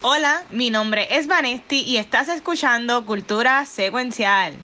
[0.00, 4.54] Hola, mi nombre es Vanesti y estás escuchando Cultura Secuencial.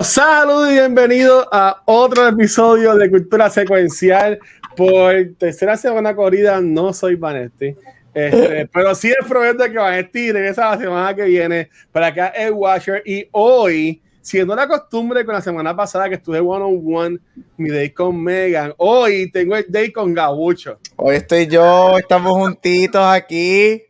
[0.00, 4.38] Saludos y bienvenidos a otro episodio de Cultura Secuencial.
[4.74, 7.76] Por tercera semana corrida, no soy Vanesti.
[8.14, 12.52] Este, pero sí es probable que Vanesti regresa la semana que viene para acá el
[12.52, 13.02] Watcher.
[13.04, 17.18] Y hoy, siendo la costumbre con la semana pasada que estuve one on one,
[17.56, 20.78] mi day con Megan, hoy tengo el day con Gabucho.
[20.96, 23.84] Hoy estoy yo, estamos juntitos aquí.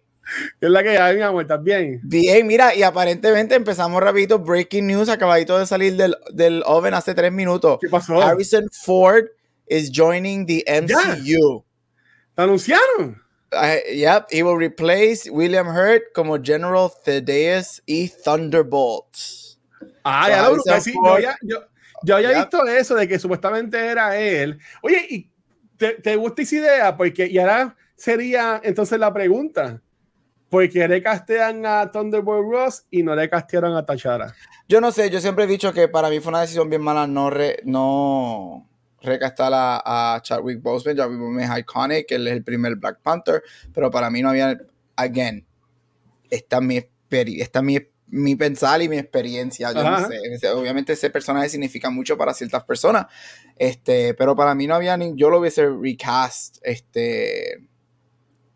[0.60, 1.42] ¿Qué es la que hay, mi amor?
[1.42, 2.00] ¿Estás bien?
[2.02, 4.38] Bien, mira, y aparentemente empezamos rapidito.
[4.38, 7.78] Breaking news, acabadito de salir del, del oven hace tres minutos.
[7.80, 8.20] ¿Qué pasó?
[8.20, 9.24] Harrison Ford
[9.66, 11.64] is joining the MCU.
[12.34, 13.22] ¿Te anunciaron?
[13.50, 18.08] Yep, he will replace William Hurt como General Thaddeus E.
[18.24, 19.16] Thunderbolt.
[20.04, 21.64] Ah, ya lo sí, yo, ya- yo-
[22.02, 22.38] yo había Yep.
[22.38, 24.58] visto eso de que supuestamente era él.
[24.82, 25.30] Oye, ¿y
[25.76, 26.96] te, te gusta esa idea?
[26.96, 29.80] Porque, y ahora sería entonces la pregunta.
[30.50, 34.34] ¿Por qué le castean a Thunderbolt Ross y no le castearon a Tachara?
[34.66, 37.06] Yo no sé, yo siempre he dicho que para mí fue una decisión bien mala
[37.06, 38.67] no, re- no
[39.02, 40.96] recastar a, a Chadwick Boseman.
[40.96, 44.58] Chadwick Boseman es iconic, él es el primer Black Panther, pero para mí no había,
[44.96, 45.46] again,
[46.30, 49.72] esta es mi, experi- esta es mi, mi pensar y mi experiencia.
[49.72, 53.06] Yo no sé, obviamente ese personaje significa mucho para ciertas personas,
[53.56, 57.68] este, pero para mí no había ni, yo lo hubiese recast, este...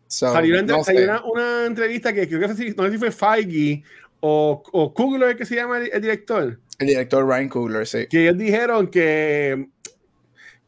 [0.07, 2.83] so, Salió, una, no salió una, una entrevista que creo que no sé si- no
[2.85, 3.83] sé si fue Feige
[4.19, 8.07] o, o Kugler, que se llama el, el director, El director Ryan Coogler, sí.
[8.09, 9.67] que ellos dijeron que,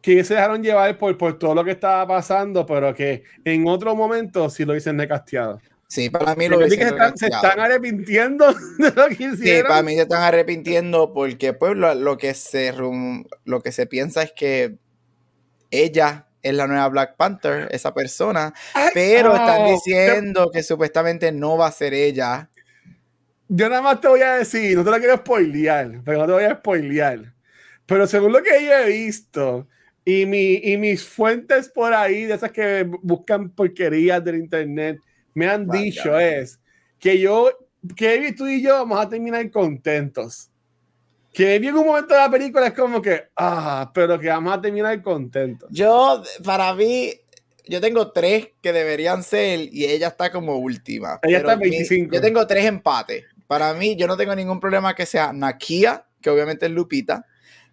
[0.06, 3.96] que se dejaron llevar por, por todo lo que estaba pasando, pero que en otro
[3.96, 5.60] momento sí lo dicen de casteado.
[5.88, 7.36] Sí, para mí lo Lo que, se, están, se recasteado.
[7.48, 9.70] están arrepintiendo de lo que Sí, hicieron.
[9.70, 13.88] para mí se están arrepintiendo porque pues lo, lo que se rum- lo que se
[13.88, 14.78] piensa es que
[15.72, 21.32] ella es la nueva Black Panther, esa persona, Ay, pero oh, están diciendo que supuestamente
[21.32, 22.50] no va a ser ella.
[23.48, 26.32] Yo nada más te voy a decir, no te lo quiero spoilear, pero no te
[26.34, 27.34] voy a spoilear.
[27.86, 29.68] Pero según lo que yo he visto
[30.06, 35.00] y, mi, y mis fuentes por ahí, de esas que buscan porquerías del internet,
[35.34, 35.82] me han Vaya.
[35.82, 36.60] dicho es
[37.00, 37.50] que yo,
[37.96, 40.50] que tú y yo vamos a terminar contentos.
[41.34, 44.62] Que en un momento de la película es como que, ah, pero que vamos a
[44.62, 45.68] terminar contentos.
[45.72, 47.12] Yo, para mí,
[47.68, 51.20] yo tengo tres que deberían ser y ella está como última.
[51.24, 52.14] Ella está en mi- 25.
[52.16, 53.26] yo tengo tres empates.
[53.48, 57.26] Para mí, yo no tengo ningún problema que sea Nakia, que obviamente es Lupita,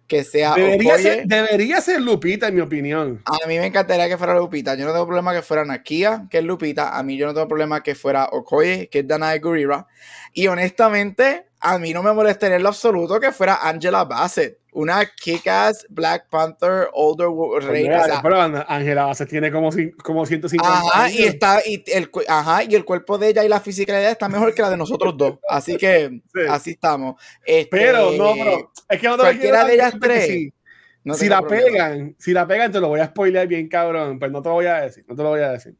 [0.07, 1.03] que sea Debería Okoye.
[1.03, 3.21] ser, debería ser Lupita, en mi opinión.
[3.25, 4.75] A mí me encantaría que fuera Lupita.
[4.75, 6.97] Yo no tengo problema que fuera Nakia, que es Lupita.
[6.97, 9.87] A mí yo no tengo problema que fuera Okoye, que es Danae Gurira.
[10.33, 14.59] Y honestamente, a mí no me molestaría en lo absoluto que fuera Angela Bassett.
[14.75, 17.27] Una kick-ass Black Panther older
[17.63, 18.01] reina.
[18.01, 19.69] o sea, Pero Ángela Bassett tiene como,
[20.03, 21.19] como 150 Ajá, años.
[21.19, 24.55] y está, y el, ajá, y el cuerpo de ella y la fisicalidad está mejor
[24.55, 25.37] que la de nosotros dos.
[25.47, 26.41] Así que Sí.
[26.49, 27.21] así estamos.
[27.45, 30.53] Este, Pero no, pero es que no te cualquiera de ellas tres, Si,
[31.03, 31.67] no si tengo la problema.
[31.71, 34.17] pegan, si la pegan, te lo voy a spoilear bien, cabrón.
[34.17, 35.75] Pues no te lo voy a decir, no te lo voy a decir.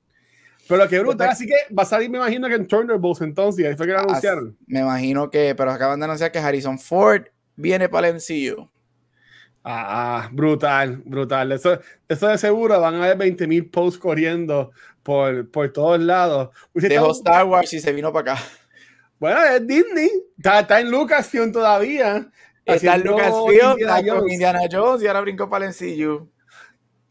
[0.67, 3.75] Pero qué brutal, así que va a salir, me imagino que en Thunderbolts entonces, ahí
[3.75, 4.57] fue que lo anunciaron.
[4.65, 7.23] Me imagino que, pero acaban de anunciar que Harrison Ford
[7.55, 8.69] viene para el MCU.
[9.63, 11.51] Ah, brutal, brutal.
[11.53, 14.71] Eso, eso de seguro van a haber 20 mil posts corriendo
[15.03, 16.49] por, por todos lados.
[16.73, 18.43] Dejó Star Wars y se vino para acá.
[19.19, 22.29] Bueno, es Disney, está, está en Lucasfilm todavía.
[22.65, 24.21] Está en Lucasfilm, Indiana.
[24.27, 26.29] Indiana Jones y ahora brincó para el MCU.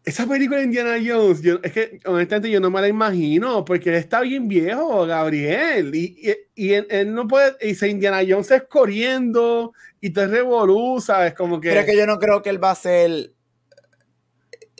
[0.04, 3.90] Esa película de Indiana Jones, yo- es que honestamente yo no me la imagino, porque
[3.90, 6.34] él está bien viejo, Gabriel, y, y,
[6.70, 11.60] y él, no puede, y dice Indiana Jones es corriendo y te revoluza, es como
[11.60, 11.68] que...
[11.70, 13.32] Pero que yo no creo que él va a ser.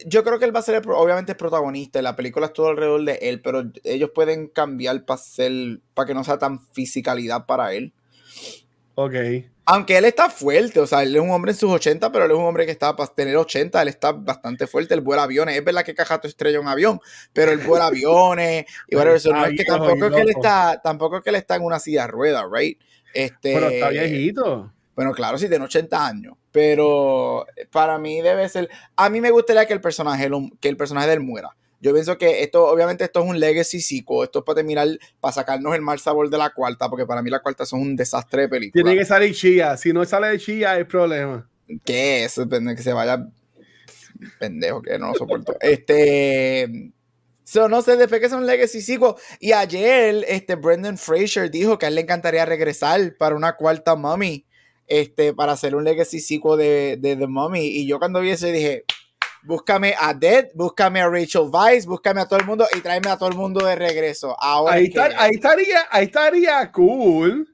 [0.04, 2.02] Yo creo que él va a ser, el obviamente, es protagonista.
[2.02, 5.80] La película es todo alrededor de él, pero ellos pueden cambiar para ser.
[5.94, 7.92] para que no sea tan fisicalidad para él.
[8.94, 9.14] Ok.
[9.64, 12.32] Aunque él está fuerte, o sea, él es un hombre en sus 80, pero él
[12.32, 15.56] es un hombre que está para tener 80, él está bastante fuerte, él vuela aviones.
[15.56, 17.00] Es verdad que Cajato estrella un avión,
[17.32, 19.20] pero él vuela aviones y whatever.
[19.20, 21.56] So, no Está es que tampoco es que él está, tampoco es que él está
[21.56, 22.78] en una silla de ruedas, right?
[23.14, 24.72] Este, Pero está viejito.
[24.94, 26.34] Bueno, claro, sí, tiene 80 años.
[26.50, 28.68] Pero para mí debe ser.
[28.96, 30.28] A mí me gustaría que el personaje,
[30.60, 31.56] que el personaje de él muera.
[31.82, 34.22] Yo pienso que esto, obviamente, esto es un legacy sequel.
[34.22, 34.86] Esto es para terminar,
[35.20, 37.96] para sacarnos el mal sabor de la cuarta, porque para mí la cuarta son un
[37.96, 38.84] desastre de película.
[38.84, 39.76] Tiene que salir Chia.
[39.76, 41.50] Si no sale de Chia, hay problema.
[41.84, 42.40] ¿Qué es?
[42.76, 43.26] Que se vaya
[44.38, 45.56] pendejo, que no lo soporto.
[45.60, 46.92] Este.
[47.42, 49.14] So, no sé, después que es un Legacy sequel.
[49.40, 53.96] Y ayer, este, Brendan Fraser dijo que a él le encantaría regresar para una cuarta
[53.96, 54.46] Mummy,
[54.86, 57.66] este, para hacer un Legacy sequel de, de The Mummy.
[57.66, 58.84] Y yo cuando vi eso dije,
[59.44, 63.16] búscame a Dead, búscame a Rachel Weisz, búscame a todo el mundo y tráeme a
[63.16, 64.36] todo el mundo de regreso.
[64.40, 67.48] Ahora ahí, está- ahí estaría, ahí estaría cool.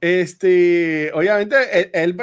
[0.00, 2.16] Este, obviamente, él, él,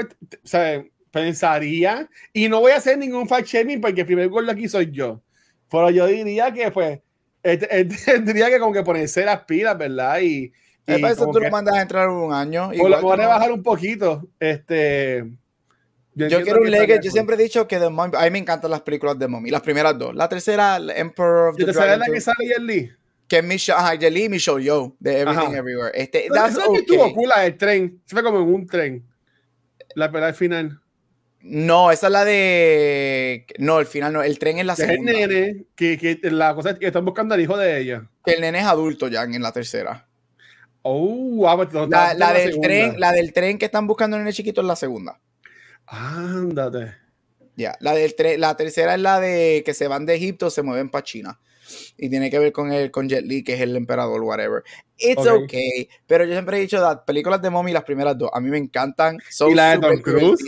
[0.44, 4.50] o sea, pensaría, y no voy a hacer ningún fact shaming porque el primer gol
[4.50, 5.22] aquí soy yo.
[5.70, 7.00] Pero yo diría que, pues,
[7.44, 7.90] él, él
[8.26, 10.20] tendría que como que ponerse las pilas, ¿verdad?
[10.22, 10.52] Y,
[10.88, 12.70] y eso tú que- lo mandas a entrar un año.
[12.70, 14.28] o lo a no- bajar un poquito.
[14.40, 15.24] Este,
[16.18, 17.08] Yo quiero un que Legacy.
[17.08, 18.12] Yo siempre he dicho que The Mummy.
[18.18, 19.50] A mí me encantan las películas de Mummy.
[19.52, 20.16] Las primeras dos.
[20.16, 22.00] La tercera, Emperor of ¿Y the sabes Dragon.
[22.00, 22.92] la que Two, sale Jet Li?
[23.28, 25.58] Que es Michelle, ajá, Jet y Michelle Yeoh de Everything Ajá.
[25.58, 25.92] Everywhere.
[25.94, 27.14] Este, that's esa que estuvo okay.
[27.14, 28.02] cool, la del tren.
[28.06, 29.06] Se fue como en un tren.
[29.96, 30.80] La pelea al final.
[31.42, 33.46] No, esa es la de.
[33.60, 34.24] No, el final no.
[34.24, 35.12] El tren es la Que es el segunda.
[35.14, 38.10] nene, que, que la cosa es que están buscando al hijo de ella.
[38.26, 40.08] Que el nene es adulto ya en la tercera.
[40.82, 42.68] Oh, no, La, la en del segunda.
[42.68, 45.20] tren, la del tren que están buscando al nene chiquito es la segunda.
[45.88, 46.94] Ándate.
[47.56, 50.90] Ya, la del la tercera es la de que se van de Egipto, se mueven
[50.90, 51.40] para China.
[51.98, 54.64] Y tiene que ver con el con Jet Li, que es el emperador, whatever.
[54.98, 55.44] It's Ok.
[55.44, 55.90] okay.
[56.06, 58.58] Pero yo siempre he dicho, las películas de Mommy, las primeras dos, a mí me
[58.58, 59.18] encantan.
[59.30, 60.40] Son ¿Y la de Tom Cruise?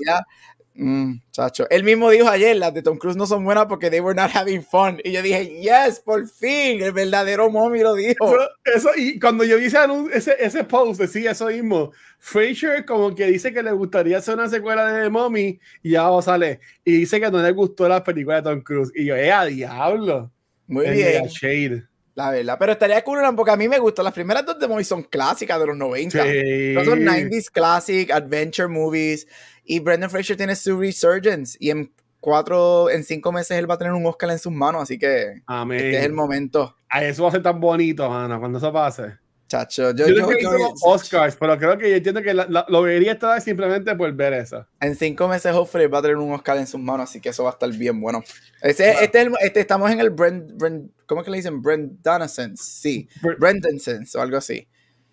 [0.82, 1.70] Mm, chacho.
[1.70, 4.32] Él mismo dijo ayer, las de Tom Cruise no son buenas porque they were not
[4.34, 5.00] having fun.
[5.04, 8.34] Y yo dije, yes, por fin, el verdadero Mommy lo dijo.
[8.34, 8.50] Eso,
[8.90, 9.78] eso- y cuando yo vi ese,
[10.14, 11.92] ese, ese post, decía eso mismo.
[12.18, 16.10] Fraser como que dice que le gustaría hacer una secuela de The Mommy y ya
[16.10, 16.62] va, sale.
[16.86, 18.92] Y dice que no le gustó la película de Tom Cruise.
[18.96, 20.32] Y yo, ¡eh, a diablo!
[20.68, 21.89] Muy bien, shade.
[22.20, 22.58] La verdad.
[22.60, 24.06] Pero estaría cool porque a mí me gustan.
[24.06, 26.24] Las primeras dos de Mommy son clásicas de los 90.
[26.24, 26.74] Sí.
[26.74, 29.28] No son 90s classic, adventure movies.
[29.64, 31.58] Y Brendan Fraser tiene su resurgence.
[31.60, 34.84] Y en cuatro, en cinco meses él va a tener un Oscar en sus manos.
[34.84, 35.78] Así que Amén.
[35.80, 36.76] este es el momento.
[36.90, 39.04] Ay, eso va a ser tan bonito, Ana, cuando eso pase.
[39.48, 42.46] Chacho, Yo, yo, creo yo- que yo- Oscars, pero creo que yo entiendo que la-
[42.48, 44.68] la- lo vería esta vez simplemente por ver eso.
[44.80, 47.10] en cinco meses Humphrey va a tener un Oscar en sus manos.
[47.10, 48.24] Así que eso va a estar bien bueno.
[48.62, 49.02] Ese, Wow.
[49.02, 51.62] este este- estamos en el Brent, Brent- ¿cómo es que le dicen?
[51.62, 52.64] Brendan Sense.
[52.64, 54.66] Sí, Bre- Brendan Sense o algo así.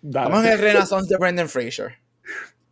[0.03, 1.95] Estamos en el Renaissance de Brendan Fraser.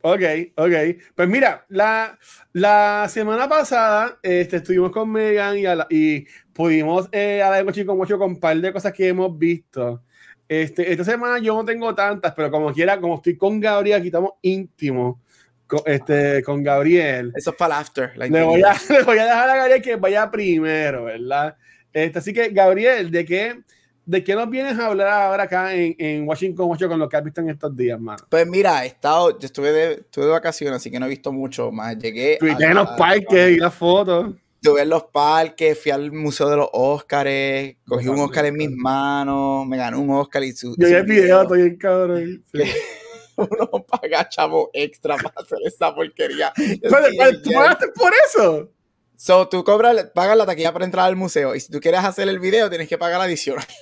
[0.01, 0.21] Ok,
[0.55, 0.71] ok.
[1.15, 2.17] Pues mira, la,
[2.53, 8.17] la semana pasada este, estuvimos con Megan y, la- y pudimos eh, hablar con mucho
[8.19, 10.03] con un par de cosas que hemos visto.
[10.47, 14.07] Este, esta semana yo no tengo tantas, pero como quiera, como estoy con Gabriel, aquí
[14.09, 15.17] estamos íntimos
[15.65, 17.33] con, este, con Gabriel.
[17.35, 18.15] Eso es para after.
[18.15, 21.57] Le voy, a, le voy a dejar a Gabriel que vaya primero, ¿verdad?
[21.95, 23.61] Este, así que, Gabriel, ¿de qué,
[24.05, 27.15] ¿de qué nos vienes a hablar ahora acá en, en Washington mucho con lo que
[27.15, 28.21] has visto en estos días, mano?
[28.29, 31.31] Pues mira, he estado, yo estuve de, estuve de vacaciones, así que no he visto
[31.31, 31.97] mucho más.
[31.97, 32.33] Llegué.
[32.33, 34.35] Estuviste a- en los parques y las fotos.
[34.55, 38.71] Estuve en los parques, fui al Museo de los Óscares, cogí un Óscar en mis
[38.71, 40.75] manos, me gané un Óscar y su.
[40.77, 42.43] Yo vi el video, estoy bien cabrón.
[42.53, 42.61] Sí.
[43.37, 46.51] Uno paga chavo extra para hacer esa porquería.
[46.57, 48.69] Yo Pero, sí, ¿Tú pagaste por eso?
[49.17, 52.27] So, tú cobras, pagas la taquilla para entrar al museo y si tú quieres hacer
[52.27, 53.65] el video tienes que pagar adicional.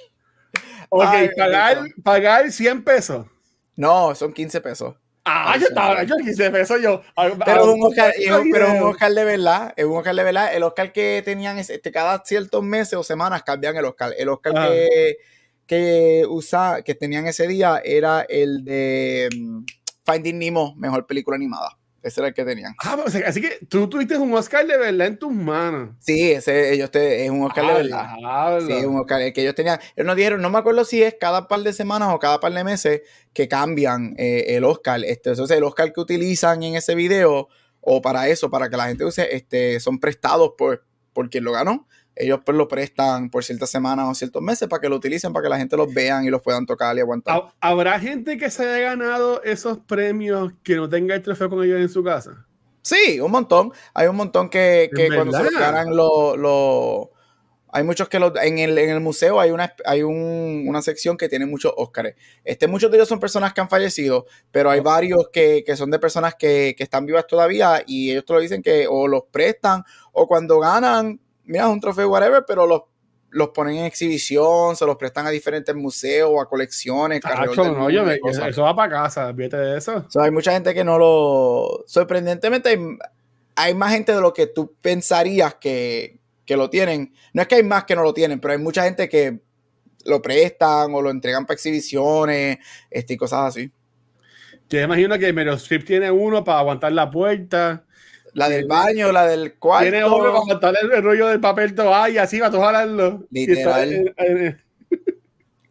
[0.96, 3.26] Ok, Ay, pagar, pagar 100 pesos.
[3.76, 4.96] No, son 15 pesos.
[5.26, 7.02] Ah, yo estaba, yo 15 pesos yo.
[7.16, 8.82] ah, Pero ah, es un Oscar, es un- pero un.
[8.92, 10.54] Oscar de verdad, es un Oscar de verdad.
[10.54, 14.14] El Oscar que tenían es- este, cada ciertos meses o semanas cambian el Oscar.
[14.16, 14.68] El Oscar Ajá.
[14.70, 15.16] que,
[15.66, 19.64] que usa, que tenían ese día era el de mm,
[20.06, 21.76] Finding Nemo, mejor película animada.
[22.04, 22.76] Ese era el que tenían.
[22.84, 25.96] Ah, o sea, así que tú tuviste un Oscar de verdad en tus manos.
[26.00, 28.68] Sí, ese ellos te, es un Oscar de Ah, verdad.
[28.68, 29.80] Sí, es un Oscar el que ellos tenían.
[29.96, 32.54] Ellos nos dijeron, no me acuerdo si es cada par de semanas o cada par
[32.54, 35.02] de meses que cambian eh, el Oscar.
[35.06, 37.48] Este, entonces, el Oscar que utilizan en ese video,
[37.80, 41.54] o para eso, para que la gente use, este, son prestados por, por quien lo
[41.54, 41.88] ganó.
[42.16, 45.44] Ellos pues lo prestan por ciertas semanas o ciertos meses para que lo utilicen, para
[45.44, 47.36] que la gente los vean y los puedan tocar y aguantar.
[47.36, 51.64] ¿Ha- ¿Habrá gente que se haya ganado esos premios que no tenga el trofeo con
[51.64, 52.46] ellos en su casa?
[52.82, 53.72] Sí, un montón.
[53.94, 57.12] Hay un montón que, que ¿En cuando se los ganan lo, lo-
[57.76, 61.18] Hay muchos que los, en, el, en el museo hay una, hay un- una sección
[61.18, 62.14] que tiene muchos Óscares.
[62.44, 65.90] Este, muchos de ellos son personas que han fallecido, pero hay varios que, que son
[65.90, 69.24] de personas que, que están vivas todavía y ellos te lo dicen que o los
[69.32, 72.82] prestan o cuando ganan, mira, es un trofeo, whatever, pero los,
[73.32, 77.20] los ponen en exhibición, se los prestan a diferentes museos o a colecciones.
[77.40, 78.20] del no, yo me-
[78.50, 80.06] eso va para casa, fíjate de eso.
[80.10, 81.84] So, hay mucha gente que no lo.
[81.88, 82.78] Sorprendentemente, hay,
[83.56, 87.14] hay más gente de lo que tú pensarías que, que lo tienen.
[87.34, 89.40] No es que hay más que no lo tienen, pero hay mucha gente que
[90.06, 92.58] lo prestan o lo entregan para exhibiciones
[92.92, 93.72] este, y cosas así.
[94.70, 97.86] Yo imagino que Meryl Streep tiene uno para aguantar la puerta.
[98.34, 99.90] La del baño, la del cuarto.
[99.90, 103.26] Tiene otro para aguantar el, el rollo del papel toalla, así va a jalarlo.
[103.30, 104.14] Literal.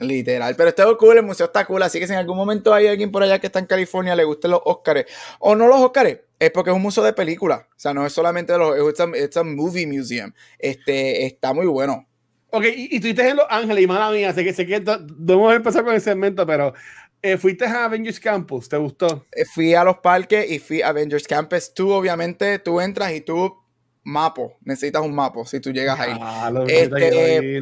[0.02, 2.88] Literal, pero está cool, el museo está cool, así que si en algún momento hay
[2.88, 5.04] alguien por allá que está en California, le gusten los Oscars,
[5.38, 8.12] o no los Oscars, es porque es un museo de películas, o sea, no es
[8.12, 8.76] solamente los,
[9.14, 12.08] es un movie museum, este, está muy bueno.
[12.50, 15.54] Ok, y, y tú en Los Ángeles, y mala mía, sé que, sé que debemos
[15.54, 16.74] empezar con el segmento, pero
[17.22, 18.68] eh, ¿fuiste a Avengers Campus?
[18.68, 19.26] ¿Te gustó?
[19.32, 23.20] Eh, fui a los parques y fui a Avengers Campus, tú obviamente, tú entras y
[23.20, 23.56] tú,
[24.02, 26.16] mapo, necesitas un mapo si tú llegas ahí.
[26.20, 27.60] Ah, lo este,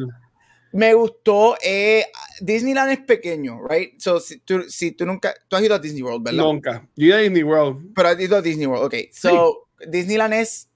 [0.73, 1.55] me gustó.
[1.61, 2.05] Eh,
[2.39, 3.99] Disneyland es pequeño, right?
[3.99, 5.33] So, si tú, si tú nunca.
[5.47, 6.43] Tú has ido a Disney World, ¿verdad?
[6.43, 6.87] Nunca.
[6.95, 7.91] Yo he ido a Disney World.
[7.93, 8.95] Pero has ido a Disney World, ok.
[9.11, 10.69] So, Disneyland es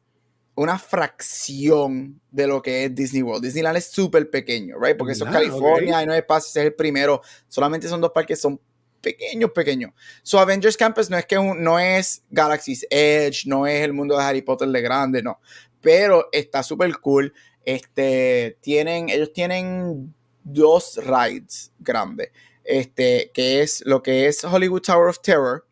[0.56, 3.44] una fracción de lo que es Disney World.
[3.44, 4.98] Disneyland es súper pequeño, right?
[4.98, 7.22] Porque eso es California y no hay espacio, es el primero.
[7.48, 8.60] Solamente son dos parques, son
[9.06, 9.92] pequeños, pequeños.
[10.24, 14.24] So, Avengers Campus no es que no es Galaxy's Edge, no es el mundo de
[14.24, 15.40] Harry Potter de grande, no.
[15.80, 17.32] Pero está súper cool.
[17.64, 22.32] Este, tienen, ellos tienen dos rides grandes.
[22.64, 25.68] Este, que es lo que es Hollywood Tower of Terror,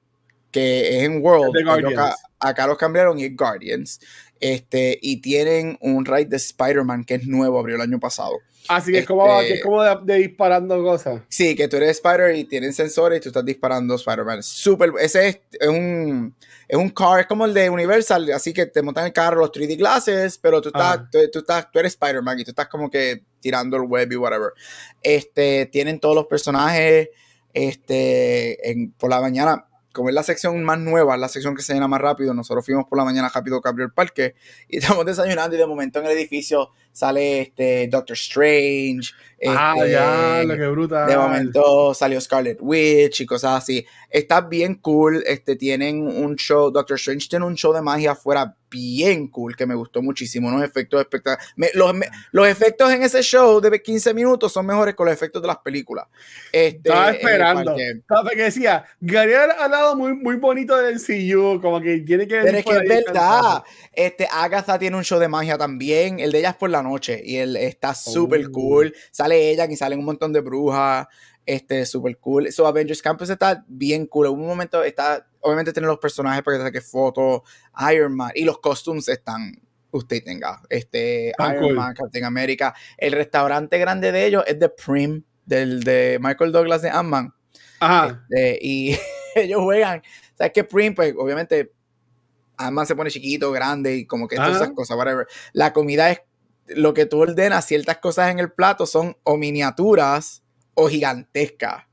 [0.51, 1.55] que es en World.
[1.67, 3.99] Acá, acá, los cambiaron y es Guardians.
[4.39, 8.33] Este, y tienen un ride de Spider-Man que es nuevo, abrió el año pasado.
[8.69, 11.21] Así que es como, este, como de, disparando cosas.
[11.27, 14.43] Sí, que tú eres Spider y tienen sensores y tú estás disparando Spider-Man.
[14.43, 16.35] Súper, ese es, un,
[16.67, 19.51] es un car, es como el de Universal, así que te montan el carro, los
[19.51, 23.23] 3D glasses, pero tú estás, tú, estás, tú eres Spider-Man y tú estás como que
[23.39, 24.51] tirando el web y whatever.
[25.01, 27.09] Este, tienen todos los personajes,
[27.53, 31.73] este, en, por la mañana como es la sección más nueva, la sección que se
[31.73, 34.35] llena más rápido, nosotros fuimos por la mañana rápido que abrió el parque
[34.67, 39.11] y estamos desayunando y de momento en el edificio sale este Doctor Strange.
[39.45, 41.07] Ah, este, ya, lo que brutal.
[41.07, 43.85] De momento salió Scarlet Witch y cosas así.
[44.09, 45.21] Está bien cool.
[45.25, 49.65] Este, tienen un show, Doctor Strange tiene un show de magia afuera bien cool que
[49.65, 50.47] me gustó muchísimo.
[50.47, 51.75] Unos efectos espectaculares.
[51.75, 51.93] Los,
[52.31, 55.57] los, efectos en ese show de 15 minutos son mejores que los efectos de las
[55.57, 56.07] películas.
[56.51, 57.75] Este, Estaba esperando.
[57.77, 62.41] Estaba que decía, Gary ha hablado muy, muy bonito del CU, como que tiene que.
[62.41, 63.63] Pero es que es verdad.
[63.91, 66.19] Este, Agatha tiene un show de magia también.
[66.19, 68.51] El de ella es por la noche y él está súper oh.
[68.51, 68.95] cool.
[69.11, 71.07] Sale ella y salen un montón de brujas.
[71.45, 72.51] Este, súper cool.
[72.51, 74.27] So, Avengers Campus está bien cool.
[74.27, 77.41] En un momento está, obviamente, tiene los personajes para que saque fotos.
[77.91, 79.61] Iron Man y los costumes están.
[79.91, 80.61] Usted tenga.
[80.69, 82.73] Este, Iron Man, Captain America.
[82.97, 87.33] El restaurante grande de ellos es The Prim, del de Michael Douglas de Ant-Man.
[87.79, 88.97] Este, y
[89.35, 90.01] ellos juegan.
[90.35, 90.63] ¿Sabes qué?
[90.63, 91.73] Prim, pues, obviamente,
[92.57, 95.27] Ant-Man se pone chiquito, grande y como que todas esas cosas, whatever.
[95.51, 96.21] La comida es
[96.67, 100.43] lo que tú ordenas, ciertas cosas en el plato son o miniaturas
[100.73, 101.83] o gigantescas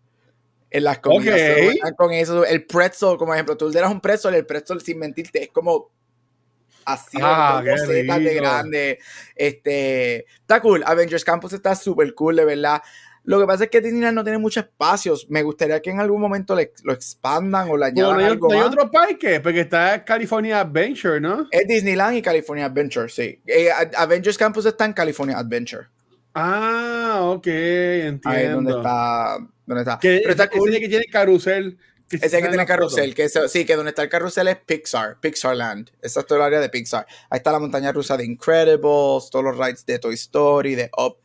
[0.71, 1.41] en las comidas.
[1.97, 5.49] Con eso, el pretzel, como ejemplo, tú ordenas un pretzel, el pretzel sin mentirte es
[5.49, 5.91] como
[6.85, 8.99] así, ah, de grande.
[9.35, 10.83] Este, está cool.
[10.87, 12.83] Avengers Campus está súper cool, de verdad.
[13.25, 15.27] Lo que pasa es que Disneyland no tiene muchos espacios.
[15.29, 18.91] Me gustaría que en algún momento lo expandan o le añadan no, algo hay otro
[18.91, 21.47] parque, porque está California Adventure, ¿no?
[21.51, 23.41] Es Disneyland y California Adventure, sí.
[23.47, 25.87] Eh, Avengers Campus está en California Adventure.
[26.35, 28.29] Ah, ok, entiendo.
[28.29, 29.39] Ahí es donde está.
[29.67, 29.99] Donde está.
[29.99, 31.79] Que, Pero está que tiene carrusel.
[32.11, 35.91] ese que tiene carrusel, que sí, que donde está el carrusel es Pixar, Pixar Land.
[36.01, 37.07] Esa es toda el área de Pixar.
[37.29, 41.19] Ahí está la montaña rusa de Incredibles, todos los rides de Toy Story, de Up.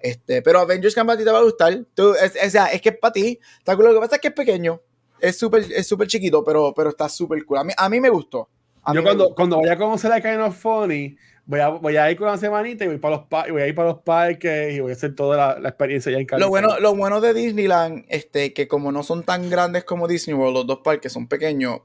[0.00, 1.84] Este, pero Avengers a ti te va a gustar.
[1.94, 3.38] Tú, es, sea, es que es para ti.
[3.58, 3.86] Está cool.
[3.86, 4.80] Lo que pasa es que es pequeño.
[5.20, 7.58] Es súper es super chiquito, pero, pero está súper cool.
[7.58, 8.48] A mí, a mí me gustó.
[8.94, 12.16] Yo cuando, cuando voy a conocer a Kind of Funny, voy a, voy a ir
[12.16, 14.90] con una semanita y voy, para los voy a ir para los parques y voy
[14.90, 16.62] a hacer toda la, la experiencia ya en California.
[16.62, 20.34] Lo bueno, lo bueno de Disneyland, este, que como no son tan grandes como Disney
[20.34, 21.80] World, los dos parques son pequeños,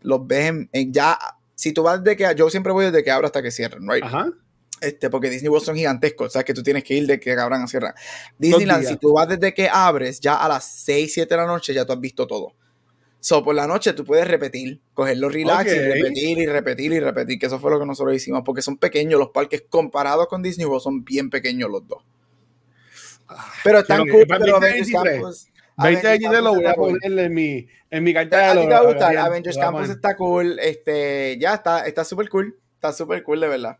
[0.00, 1.18] los ves en, ya,
[1.54, 4.02] si tú vas de que, yo siempre voy desde que abro hasta que cierren, right?
[4.02, 4.32] Ajá.
[4.80, 7.32] Este, porque Disney World son gigantescos, o sea que tú tienes que ir de que
[7.32, 7.94] abran a cierran.
[8.38, 11.74] Disneyland, si tú vas desde que abres, ya a las 6, 7 de la noche
[11.74, 12.54] ya tú has visto todo.
[13.20, 17.38] So, por la noche tú puedes repetir, cogerlo relax y repetir y repetir y repetir,
[17.38, 20.66] que eso fue lo que nosotros hicimos, porque son pequeños los parques comparados con Disney
[20.66, 22.04] World, son bien pequeños los dos.
[23.28, 25.48] Ah, pero están cool, pero Avengers Campus.
[25.76, 28.50] 20 años lo voy a ponerle en mi, en mi cartera.
[28.50, 32.28] A ti te va a gustar, Avengers Campus está cool, este, ya está, está súper
[32.28, 33.78] cool, está súper cool de verdad.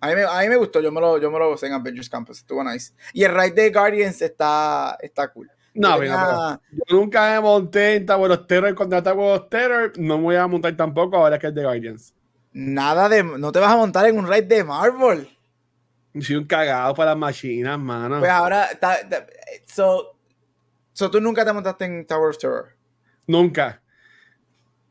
[0.00, 1.72] A mí, me, a mí me gustó, yo me lo, yo me lo gocé en
[1.72, 2.92] Avengers Campus, estuvo nice.
[3.12, 5.50] Y el ride de Guardians está, está cool.
[5.74, 10.36] No, mira, yo nunca me monté en Tower Terror contra Tower Terror, no me voy
[10.36, 12.14] a montar tampoco ahora que es de Guardians.
[12.52, 15.28] Nada de, no te vas a montar en un ride de Marvel.
[16.20, 18.18] Soy un cagado para las máquinas, mano.
[18.18, 18.68] Pues ahora,
[19.66, 20.16] so,
[20.92, 22.76] so, tú nunca te montaste en Tower of Terror.
[23.26, 23.80] Nunca.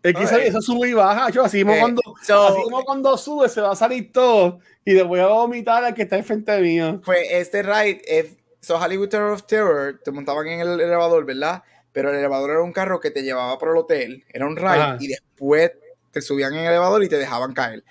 [0.04, 3.50] Es que eso sube y baja, yo, así, como eh, cuando, así como cuando sube
[3.50, 7.01] se va a salir todo y le voy a vomitar al que está enfrente mío.
[7.04, 11.63] Pues este ride es so Hollywood Tower of Terror, te montaban en el elevador, ¿verdad?
[11.92, 14.68] Pero el elevador era un carro que te llevaba por el hotel, era un ride,
[14.70, 14.98] Ajá.
[15.00, 15.72] y después
[16.12, 17.84] te subían en el elevador y te dejaban caer.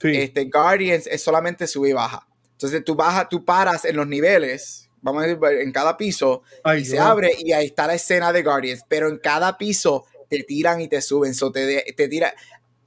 [0.00, 0.16] Sí.
[0.16, 2.26] Este, Guardians es solamente sube y baja.
[2.52, 6.80] Entonces tú bajas, tú paras en los niveles, vamos a decir, en cada piso, Ay,
[6.80, 7.04] y se Dios.
[7.04, 10.88] abre y ahí está la escena de Guardians, pero en cada piso te tiran y
[10.88, 12.32] te suben, so te, te tira.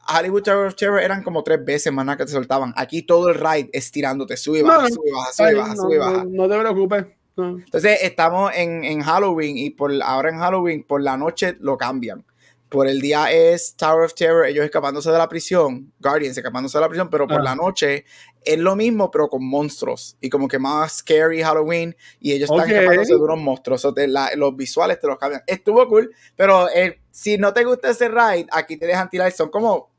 [0.07, 2.73] Hollywood Tower of Terror eran como tres veces más nada que te soltaban.
[2.75, 4.95] Aquí todo el ride es tirándote, sube No, baja, no.
[4.95, 6.11] sube baja, sube baja, no, sube y baja.
[6.25, 7.05] no, no te preocupes.
[7.37, 7.49] no.
[7.59, 12.25] Entonces estamos en, en Halloween y por ahora en Halloween por la noche lo cambian.
[12.69, 16.81] Por el día es Tower of Terror, ellos escapándose de la prisión, Guardians escapándose de
[16.81, 17.43] la prisión, pero por Ah.
[17.43, 18.03] la noche
[18.43, 20.17] es lo mismo, pero con monstruos.
[20.19, 21.95] Y como que más scary Halloween.
[22.19, 23.87] Y ellos están escapándose de unos monstruos.
[23.93, 25.43] Te- la- los visuales te los cambian.
[25.45, 29.31] Estuvo cool, pero eh, si no te gusta ese ride, aquí te dejan tirar.
[29.31, 29.91] Son como,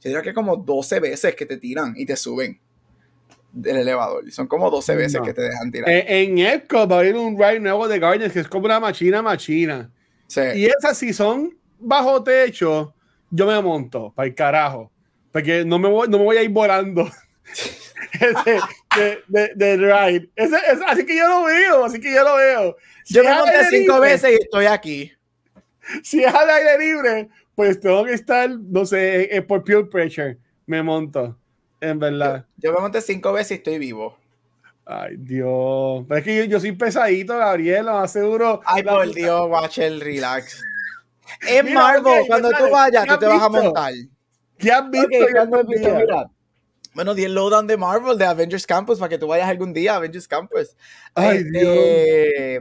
[0.00, 2.60] yo diría que como 12 veces que te tiran y te suben
[3.52, 4.30] del elevador.
[4.30, 5.24] Son como 12 veces No.
[5.26, 5.90] que te dejan tirar.
[5.90, 8.78] En, en Epcot va a haber un ride nuevo de Guardians que es como una
[8.78, 9.90] machina machina.
[10.28, 10.40] Sí.
[10.54, 12.94] Y esas si son bajo techo,
[13.30, 14.92] yo me monto para el carajo.
[15.32, 17.10] Porque no me voy, no me voy a ir volando.
[18.12, 18.60] Ese,
[18.96, 20.30] de, de, de ride.
[20.36, 22.76] Ese- ese- así que yo lo veo, así que yo lo veo.
[23.06, 25.12] Yo me monté cinco veces y estoy aquí.
[26.04, 30.38] Si es al aire libre, pues tengo que estar, no sé, eh, por peer pressure.
[30.66, 31.36] Me monto.
[31.80, 32.46] En verdad.
[32.58, 34.16] Yo me monté cinco veces y estoy vivo.
[34.84, 36.04] Ay, Dios.
[36.08, 38.60] Pero es que yo, yo soy pesadito, Gabriel, lo más seguro.
[38.64, 40.62] Ay, La- por Dios, watch el relax.
[41.48, 43.92] Es Mira, Marvel, cuando tú vayas, ¿qué tú te vas a montar.
[44.58, 45.06] ¿Qué has visto?
[45.06, 45.94] Ok, en ¿cuándo has estos visto?
[45.94, 46.30] Mira.
[46.92, 49.92] Bueno, di el lowdown de Marvel, de Avengers Campus, para que tú vayas algún día
[49.92, 50.76] a Avengers Campus.
[51.14, 52.60] Ay, Este,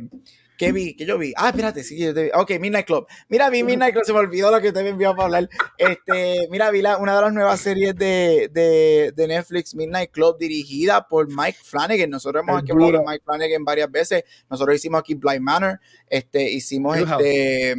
[0.59, 0.93] ¿Qué vi?
[0.93, 1.31] ¿Qué yo vi?
[1.37, 2.29] Ah, espérate, sí, yo te vi.
[2.33, 3.07] Ok, Midnight Club.
[3.29, 5.49] Mira, vi Midnight Club, se me olvidó lo que te me envió para hablar.
[5.77, 10.37] Este, mira, vi la- una de las nuevas series de, de, de Netflix, Midnight Club,
[10.37, 12.09] dirigida por Mike Flanagan.
[12.09, 13.05] Nosotros hemos aquí hablado de.
[13.07, 14.23] Mike Flanagan varias veces.
[14.49, 15.79] Nosotros hicimos aquí Blind Manor.
[16.09, 17.75] Este, hicimos este.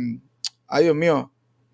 [0.67, 1.31] Ay, Dios mío.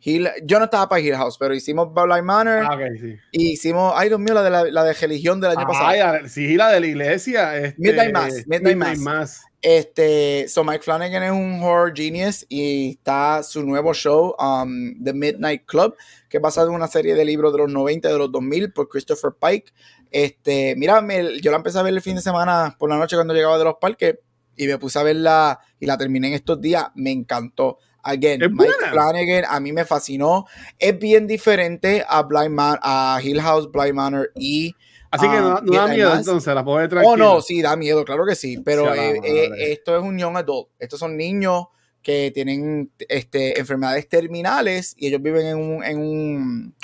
[0.08, 2.64] Hill- yo no estaba para Hill House, pero hicimos Blind Manor.
[2.64, 3.16] Ah, ok, sí.
[3.32, 5.88] Y hicimos, ay Dios mío, la de la, la de religión del año pasado.
[5.88, 7.56] Ay, a- sí, la de la iglesia.
[7.58, 9.42] Este, Midnight Mass, Midnight Mass.
[9.60, 15.12] Este, so Mike Flanagan es un horror genius y está su nuevo show, um, The
[15.12, 15.96] Midnight Club,
[16.28, 18.72] que es basado en una serie de libros de los 90 y de los 2000
[18.72, 19.72] por Christopher Pike.
[20.12, 23.16] Este, mira, me- yo la empecé a ver el fin de semana por la noche
[23.16, 24.18] cuando llegaba de los parques
[24.56, 26.86] y me puse a verla y la terminé en estos días.
[26.94, 27.78] Me encantó.
[28.06, 28.70] Again, Mike.
[28.92, 30.46] Flanagan a mí me fascinó.
[30.78, 34.74] Es bien diferente a Blind Man, a Hill House, Blind Manor y
[35.10, 36.18] Así que no, Ah, no da miedo Mass.
[36.20, 37.12] entonces, la ver tranquila.
[37.12, 38.58] Oh, no, sí, da miedo, claro que sí.
[38.58, 40.68] Pero Sí, eh, eh, esto es un young adult.
[40.78, 41.66] Estos son niños
[42.02, 46.74] que tienen este, enfermedades terminales y ellos viven en un, en un,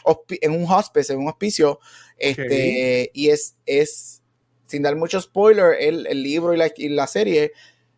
[0.41, 1.79] en un hospice, en un hospicio.
[2.17, 4.23] Este, Y es, es,
[4.67, 7.53] sin dar mucho spoiler, el, el libro y la, y la serie,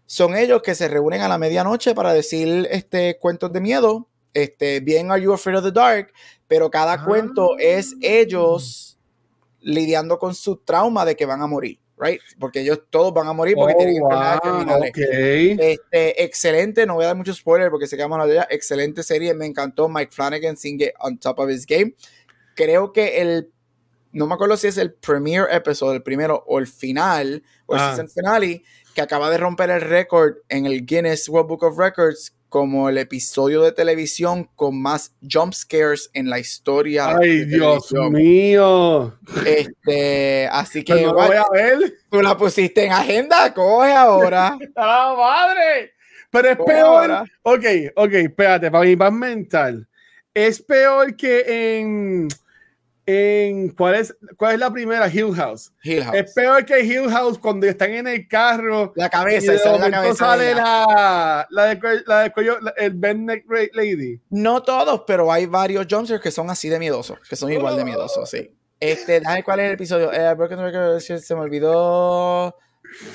[0.06, 4.08] son ellos que se reúnen a la medianoche para decir este, cuentos de miedo.
[4.32, 6.12] Este, bien Are You Afraid of the Dark,
[6.48, 7.04] pero cada Ah.
[7.04, 8.98] cuento es ellos
[9.60, 12.20] lidiando con su trauma de que van a morir, right?
[12.38, 14.92] Porque ellos todos van a morir porque Oh, tienen enfermedades wow, terminales.
[15.60, 18.48] Este, excelente, no voy a dar mucho spoiler porque se quedamos de allá.
[18.50, 19.88] Excelente serie, me encantó.
[19.88, 21.94] Mike Flanagan sigue on top of his game.
[22.56, 23.50] Creo que el,
[24.14, 27.80] no me acuerdo si es el premier episode, el primero o el final, o el
[27.80, 27.88] Ah.
[27.90, 28.62] season finale,
[28.94, 32.98] que acaba de romper el récord en el Guinness World Book of Records como el
[32.98, 37.16] episodio de televisión con más jump scares en la historia.
[37.16, 38.12] Ay, Dios televisión.
[38.12, 39.18] mío.
[39.44, 41.94] Este, así que no voy a ver.
[42.10, 44.56] tú la pusiste en agenda, coge ahora.
[44.76, 45.92] ¡A la madre!
[46.30, 46.86] Pero es Coge peor.
[47.10, 47.24] ahora.
[47.42, 47.64] Ok,
[47.96, 49.88] ok, espérate, para mi paz mental.
[50.32, 52.28] Es peor que en.
[53.06, 55.08] En ¿cuál, es, ¿Cuál es la primera?
[55.08, 55.72] Hill House.
[55.82, 56.16] Hill House.
[56.16, 58.92] Es peor que Hill House cuando están en el carro.
[58.96, 60.14] La Y cabeza, esa es la cabeza.
[60.14, 62.94] sale la, la, de, la de cuello, la- el
[63.74, 64.20] Lady.
[64.30, 67.84] No todos, pero hay varios jumpscares que son así de miedosos, que son igual de
[67.84, 68.50] miedosos, sí.
[68.80, 70.12] Este, cuál es el episodio.
[70.12, 70.34] Eh,
[71.24, 72.56] se me olvidó.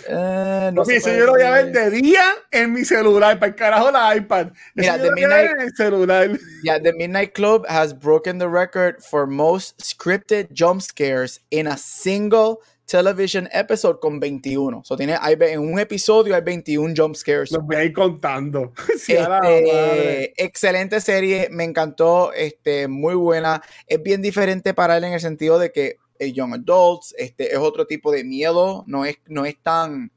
[0.08, 3.92] Eh, no yo lo voy a ver de día en mi celular, para el carajo
[3.92, 4.48] la iPad.
[4.76, 6.30] Mira, The Midnight- en el celular.
[6.64, 11.78] Yeah, the Midnight Club has broken the record for most scripted jump scares in a
[11.78, 14.84] single television episode con 21.
[14.84, 17.52] So tiene, hay, en un episodio hay 21 jump scares.
[17.52, 18.74] Los voy a ir contando.
[18.98, 19.14] Sí.
[19.14, 23.62] Este, excelente serie, me encantó, este, muy buena.
[23.88, 27.88] Es bien diferente para él en el sentido de que Young Adults, este, es otro
[27.88, 30.12] tipo de miedo, no es, no es tan,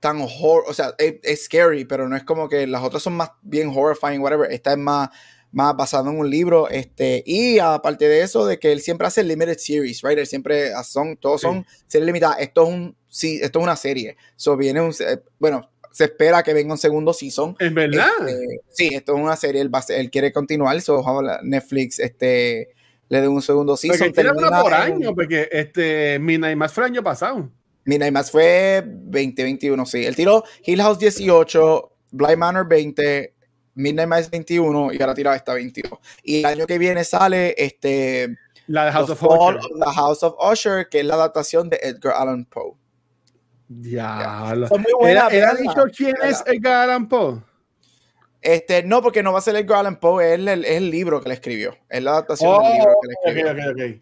[0.00, 3.14] tan horror, o sea, es, es scary, pero no es como que las otras son
[3.14, 4.50] más bien horrifying, whatever.
[4.50, 5.08] Esta es más,
[5.52, 9.22] más basado en un libro, este, y aparte de eso, de que él siempre hace
[9.24, 10.18] limited series, right?
[10.18, 11.46] Él siempre son, todos Sí.
[11.46, 12.38] son series limitadas.
[12.40, 14.16] Esto es un sí, esto es una serie.
[14.36, 17.56] So viene un, eh, bueno, se espera que venga un segundo season.
[17.58, 18.08] ¿Es verdad?
[18.26, 21.02] Este, sí, esto es una serie, él, va él quiere continuar, so,
[21.42, 22.68] Netflix este,
[23.10, 23.98] le dé un segundo season.
[24.08, 27.50] Porque termina por en- año, porque este Midnight Mass fue el año pasado.
[27.84, 30.06] Midnight Mass fue 2021, sí.
[30.06, 33.34] Él tiró Hill House 18, Blind Manor 20,
[33.74, 35.98] Midnight Mass 21 y ahora tira esta 22.
[36.22, 39.72] Y el año que viene sale este La de House The of Fall Usher.
[39.72, 42.74] of the House of Usher, que es la adaptación de Edgar Allan Poe.
[43.68, 44.66] Diablo.
[44.68, 45.32] Son muy ¿Él, buenas.
[45.32, 45.60] él ha véanla.
[45.60, 47.42] dicho quién es Edgar Allan Poe?
[48.42, 51.20] Este, no, porque no va a ser Edgar Allan Poe, es el, es el libro
[51.20, 51.76] que le escribió.
[51.88, 54.00] Es la adaptación Oh, del libro que le.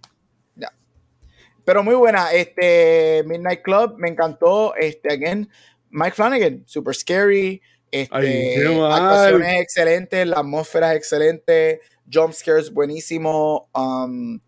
[1.65, 2.33] Pero muy buena.
[2.33, 4.75] Este, Midnight Club, me encantó.
[4.75, 5.49] Este, again,
[5.91, 7.61] Mike Flanagan, super scary.
[7.91, 13.69] Este, Ay, actuaciones excelentes, la atmósfera es excelente, jump scares buenísimo.
[13.75, 14.39] um,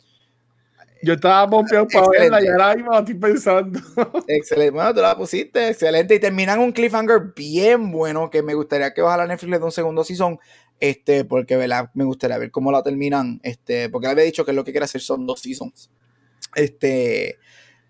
[1.03, 3.81] Yo estaba pompeado para verla y ahora mismo estoy pensando.
[4.29, 4.71] excelente.
[4.71, 6.15] Bueno, tú la pusiste, excelente.
[6.15, 10.05] Y terminan un cliffhanger bien bueno que me gustaría que ojalá Netflix dé un segundo
[10.05, 10.39] season.
[10.79, 11.91] Este, porque ¿verdad?
[11.95, 13.41] me gustaría ver cómo la terminan.
[13.43, 15.91] Este, porque había dicho que lo que quiere hacer son dos seasons.
[16.55, 17.39] Este,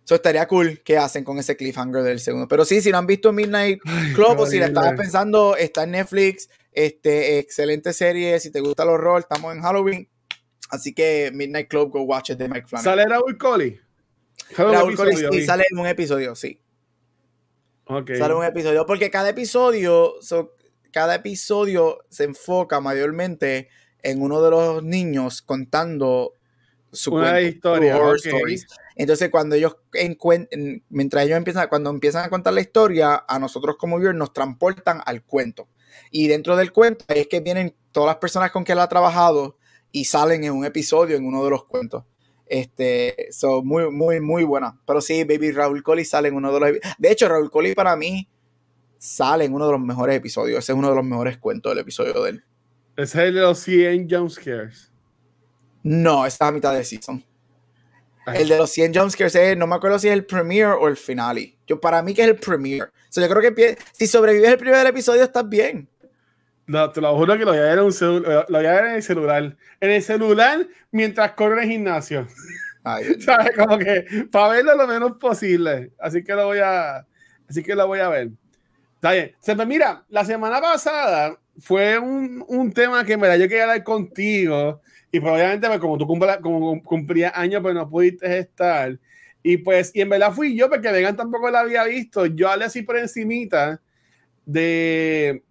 [0.05, 2.49] eso estaría cool que hacen con ese cliffhanger del segundo.
[2.49, 3.81] Pero sí, si no han visto Midnight
[4.15, 6.49] Club o si la estabas pensando, está en Netflix.
[6.73, 8.39] Este, excelente serie.
[8.41, 10.09] Si te gusta el horror, estamos en Halloween.
[10.71, 12.85] Así que Midnight Club, go watch it de Mike Flanagan.
[12.93, 13.81] ¿Sale Raúl Coley?
[14.57, 16.61] Raúl episodio, sí, sale en un episodio, sí.
[17.87, 18.13] Ok.
[18.17, 18.87] Sale un episodio.
[18.87, 20.55] Porque cada episodio, so,
[20.93, 23.69] cada episodio se enfoca mayormente
[24.03, 26.35] en uno de los niños contando
[26.93, 28.27] su Una historia, su horror ok.
[28.27, 28.67] stories.
[28.97, 33.39] Entonces, cuando ellos encuen- en- mientras ellos empiezan, cuando empiezan a contar la historia, a
[33.39, 35.69] nosotros como viewers nos transportan al cuento.
[36.11, 39.57] Y dentro del cuento es que vienen todas las personas con que él ha trabajado
[39.93, 42.05] y salen en un episodio en uno de los cuentos.
[42.47, 44.81] Este, so, muy, muy, muy buena.
[44.87, 46.71] Pero sí, Baby Raúl Coley sale en uno de los.
[46.99, 48.29] De hecho, Raúl Coley para mí
[48.99, 50.59] sale en uno de los mejores episodios.
[50.59, 52.45] Ese es uno de los mejores cuentos del episodio de él.
[52.97, 54.93] Es el de los 100 jumpscares.
[55.83, 57.25] No, esta es a mitad de season.
[58.27, 58.43] Ay.
[58.43, 60.97] El de los 100 jumpscares es, no me acuerdo si es el premiere o el
[60.97, 61.57] finale.
[61.67, 62.91] Yo, para mí que es el premiere.
[63.09, 65.89] So, yo creo que si sobrevives el primer episodio estás bien.
[66.71, 68.73] No, te lo juro que lo voy a ver en, un celu- lo voy a
[68.75, 69.57] ver en el celular.
[69.81, 72.29] En el celular mientras corro en el gimnasio.
[72.85, 73.05] Ay.
[73.21, 73.57] ¿Sabes?
[73.57, 75.91] Como que para verlo lo menos posible.
[75.99, 77.05] Así que lo voy a,
[77.49, 78.31] así que lo voy a ver.
[78.95, 79.33] Está bien.
[79.41, 83.65] Se me mira, la semana pasada fue un, un tema que en verdad yo quería
[83.65, 84.81] hablar contigo.
[85.11, 88.97] Y probablemente pues, como tú cumpla- como cumplías años, pues no pudiste estar.
[89.43, 92.27] Y pues, y en verdad fui yo, porque Vegan tampoco la había visto.
[92.27, 93.81] Yo hablé así por encimita
[94.47, 95.43] de,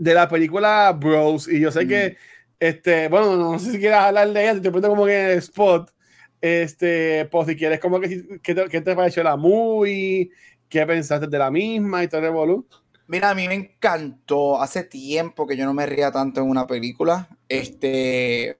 [0.00, 1.46] de la película Bros.
[1.46, 1.88] Y yo sé Mm.
[1.88, 2.16] que,
[2.58, 5.38] este, bueno, no, sé si quieres hablar de ella, te pongo como que en el
[5.38, 5.92] spot.
[6.40, 10.30] Este, pues si quieres, como que, ¿qué te, qué te pareció la movie?
[10.70, 12.66] ¿Qué pensaste de la misma y todo el revolú?
[13.08, 14.60] Mira, a mí me encantó.
[14.62, 17.28] Hace tiempo que yo no me ría tanto en una película.
[17.48, 18.56] Este,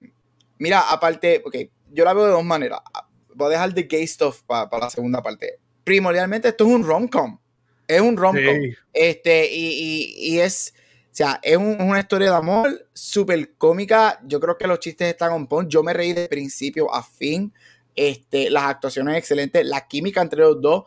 [0.59, 1.57] mira, aparte, ok,
[1.93, 2.81] yo la veo de dos maneras.
[3.35, 5.59] Voy a dejar de gay stuff para la segunda parte.
[5.85, 7.39] Primordialmente, esto es un rom-com.
[7.89, 8.57] Es un rom-com.
[8.63, 8.75] Sí.
[8.93, 9.67] Este, y,
[10.19, 10.75] y- y es,
[11.25, 14.19] sea, es un- una historia de amor súper cómica.
[14.27, 15.69] Yo creo que los chistes están on point.
[15.71, 17.53] Yo me reí de principio a fin.
[17.95, 19.67] Este, las actuaciones excelentes.
[19.67, 20.85] La química entre los dos,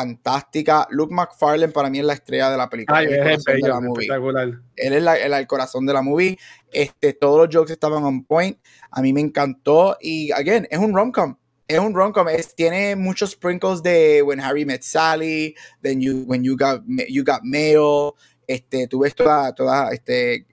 [0.00, 0.86] fantástica.
[0.90, 2.98] Luke McFarlane para mí es la estrella de la película.
[2.98, 4.04] Ay, el es bello, la movie.
[4.04, 4.48] espectacular.
[4.76, 6.38] Él es la- el, el corazón de la movie.
[6.72, 8.58] Este, todos los jokes estaban on point.
[8.90, 9.96] A mí me encantó.
[10.00, 11.36] Y, again, es un rom-com.
[11.66, 12.26] Es un rom-com.
[12.56, 17.42] Tiene muchos sprinkles de When Harry Met Sally, then you, When You Got, you got
[17.42, 18.12] Mail.
[18.50, 20.44] Este, tú ves toda, toda, este,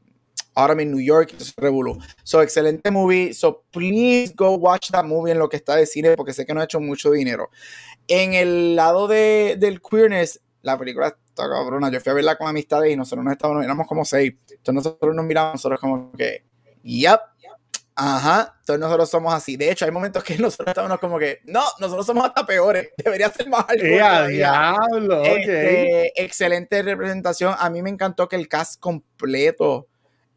[0.54, 1.98] Autumn in New York, revolú.
[2.24, 3.34] So, excelente movie.
[3.34, 6.54] So, please go watch that movie en lo que está de cine, porque sé que
[6.54, 7.50] no ha hecho mucho dinero.
[8.08, 11.90] En el lado de, del queerness, la película está cabrona.
[11.90, 14.34] Yo fui a verla con amistades y nosotros nos estábamos, éramos como seis.
[14.48, 16.44] Entonces nosotros nos miramos, nosotros como que,
[16.84, 17.20] yep,
[17.98, 18.56] ajá.
[18.60, 19.58] Entonces nosotros somos así.
[19.58, 22.90] De hecho, hay momentos que nosotros estamos como que, no, nosotros somos hasta peores.
[22.98, 23.86] Debería ser más algo.
[23.86, 24.38] ¡Eh, a todavía".
[24.38, 25.24] diablo!
[25.24, 27.56] Este, excelente representación.
[27.58, 29.88] A mí me encantó que el cast completo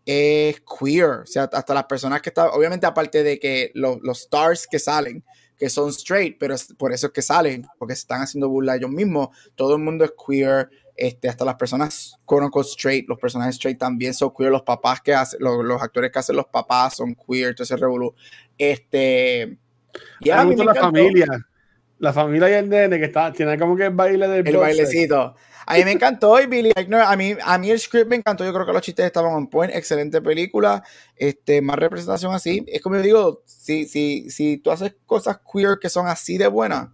[0.06, 1.10] es queer.
[1.22, 4.78] O sea, hasta las personas que están, obviamente aparte de que los, los stars que
[4.78, 5.22] salen,
[5.56, 8.76] que son straight, pero es por eso es que salen, porque se están haciendo burla
[8.76, 9.28] ellos mismos.
[9.54, 10.70] Todo el mundo es queer.
[10.96, 15.00] Este, hasta las personas quote unquote straight, los personajes straight también son queer, los papás
[15.00, 18.14] que hacen, los, los actores que hacen los papás son queer, entonces revolú.
[18.58, 19.58] Este,
[20.20, 20.80] y a mí me la encantó.
[20.80, 21.26] familia.
[21.98, 25.34] La familia y el nene que está, tiene como que el baile del El bailecito.
[25.66, 28.44] A mí me encantó y Billy Eichner, a mí, a mí el script me encantó.
[28.44, 29.72] Yo creo que los chistes estaban on point.
[29.72, 30.82] Excelente película.
[31.14, 32.64] Este, más representación así.
[32.66, 36.48] Es como yo digo, si, si, si tú haces cosas queer que son así de
[36.48, 36.88] buenas,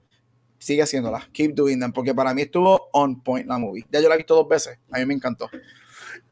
[0.58, 1.28] sigue haciéndola.
[1.32, 1.92] Keep doing them.
[1.92, 3.84] Porque para mí estuvo on point la movie.
[3.90, 4.78] Ya yo la he visto dos veces.
[4.90, 5.48] A mí me encantó.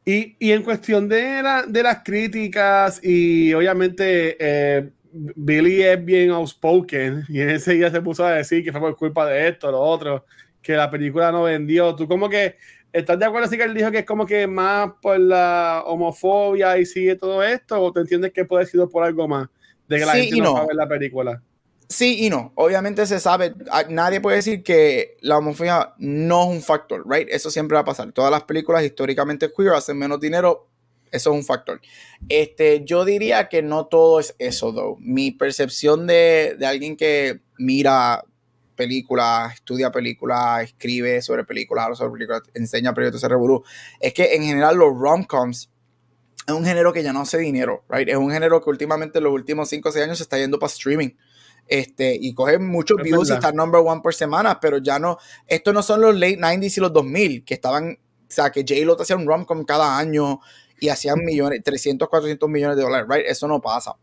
[0.05, 6.29] Y, y en cuestión de, la, de las críticas, y obviamente eh, Billy es bien
[6.29, 9.71] outspoken, y en ese día se puso a decir que fue por culpa de esto,
[9.71, 10.25] lo otro,
[10.61, 11.95] que la película no vendió.
[11.95, 12.57] ¿Tú como que
[12.93, 16.77] estás de acuerdo así que él dijo que es como que más por la homofobia
[16.77, 17.81] y sigue todo esto?
[17.81, 19.47] ¿O te entiendes que puede ser por algo más?
[19.87, 20.53] De que la Sí gente no, no.
[20.53, 21.43] va a ver la película.
[21.87, 22.51] Sí y no.
[22.55, 23.53] Obviamente se sabe,
[23.89, 27.27] nadie puede decir que la homofobia no es un factor, right?
[27.29, 28.11] Eso siempre va a pasar.
[28.11, 30.67] Todas las películas históricamente queer hacen menos dinero,
[31.11, 31.79] eso es un factor.
[32.27, 34.97] Este, yo diría que no todo es eso, though.
[34.99, 38.23] Mi percepción de, de alguien que mira
[38.75, 43.63] películas, estudia películas, escribe sobre películas, habla sobre películas, enseña películas, se revolú,
[43.99, 45.69] es que en general los rom-coms
[46.47, 48.07] es un género que ya no hace dinero, right?
[48.07, 50.59] Es un género que últimamente en los últimos 5 o 6 años se está yendo
[50.59, 51.09] para streaming.
[51.67, 55.17] Este, y coge muchos Es views y está number one por semana, pero ya no,
[55.47, 58.99] estos no son los late 90s y los 2000, que estaban, o sea, que J-Lo
[59.01, 60.39] hacía un rom-com cada año
[60.79, 63.25] y hacían millones, 300, 400 millones de dólares, right?
[63.25, 63.95] Eso no pasa.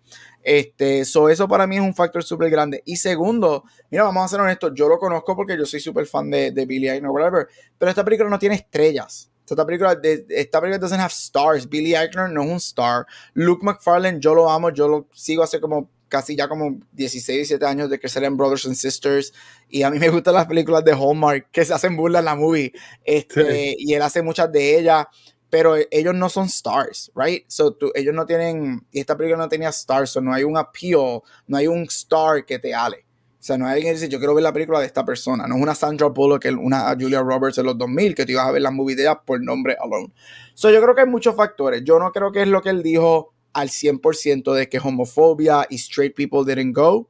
[0.42, 2.82] Este, so eso para mí es un factor súper grande.
[2.84, 6.30] Y segundo, mira, vamos a ser honestos, yo lo conozco porque yo soy súper fan
[6.30, 7.46] de, de Billie Eilish, whatever,
[7.78, 9.32] pero esta película no tiene estrellas.
[9.52, 11.68] Esta película, esta película doesn't have stars.
[11.68, 13.06] Billy Eichner no es un star.
[13.34, 17.64] Luke McFarlane, yo lo amo, yo lo sigo hace como casi ya como 16, 17
[17.64, 19.32] años de crecer en Brothers and Sisters.
[19.70, 22.36] Y a mí me gustan las películas de Hallmark que se hacen burla en la
[22.36, 22.70] movie.
[23.02, 25.06] Este, Y él hace muchas de ellas,
[25.48, 27.44] pero ellos no son stars, right?
[27.48, 30.58] So, tú- ellos no tienen, y esta película no tenía stars, so no hay un
[30.58, 33.06] appeal, no hay un star que te ale.
[33.40, 35.46] O sea, no hay alguien que dice, yo quiero ver la película de esta persona.
[35.48, 38.52] No es una Sandra Bullock, una Julia Roberts en los 2000, que tú ibas a
[38.52, 40.12] ver la movie de ella por nombre alone.
[40.54, 41.82] So, yo creo que hay muchos factores.
[41.84, 45.76] Yo no creo que es lo que él dijo al 100% de que homofobia y
[45.76, 47.08] straight people didn't go.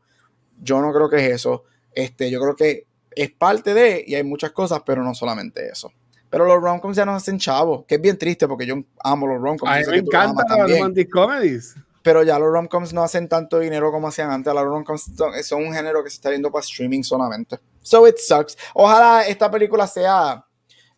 [0.60, 1.64] Yo no creo que es eso.
[1.94, 5.92] Este, yo creo que es parte de, y hay muchas cosas, pero no solamente eso.
[6.30, 9.40] Pero los romcoms ya no hacen chavos, que es bien triste porque yo amo los
[9.40, 9.70] romcoms.
[9.70, 11.74] A mí me que encantan las también romantic comedies.
[12.02, 14.52] pero ya los romcoms no hacen tanto dinero como hacían antes.
[14.54, 17.58] Los romcoms son, son un género que se está viendo para streaming solamente.
[17.82, 18.56] So it sucks.
[18.74, 20.44] Ojalá esta película sea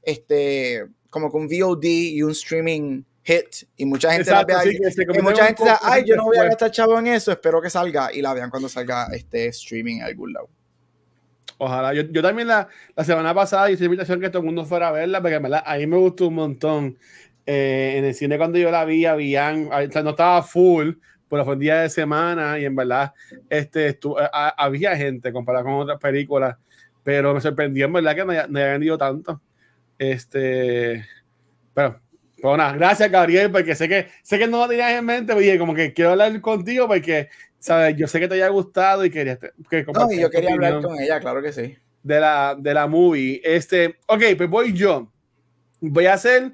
[0.03, 5.03] este como con VOD y un streaming hit y mucha gente la Exacto, vea sí,
[5.15, 7.33] y- y mucha en gente diga, ay, yo no voy a gastar chavo en eso,
[7.33, 10.49] espero que salga y la vean cuando salga este streaming en algún lado.
[11.59, 11.95] Ojalá.
[11.95, 14.93] Yo, yo también la, la semana pasada hice invitación que todo el mundo fuera a
[14.93, 16.99] verla, porque verdad a mí me gustó un montón.
[17.47, 20.93] Eh, en el cine cuando yo la vi, habían, o sea, no estaba full,
[21.29, 23.13] pero fue un día de semana y en verdad
[23.51, 26.57] este, estu- a- a- había gente comparado con otras películas,
[27.03, 29.41] pero me sorprendió en verdad que no haya, no haya vendido tanto.
[29.99, 31.05] Este,
[31.75, 32.01] pero,
[32.37, 35.41] pero nada, gracias Gabriel, porque sé que, sé que no lo tenías en mente, pero
[35.41, 39.11] dije, como que quiero hablar contigo porque, sabes, yo sé que te haya gustado y
[39.11, 41.77] quería que No, y yo quería hablar con ella, claro que sí.
[42.03, 43.41] de la, de la movie.
[43.43, 45.11] Este, ok, pues voy yo.
[45.81, 46.53] Voy a hacer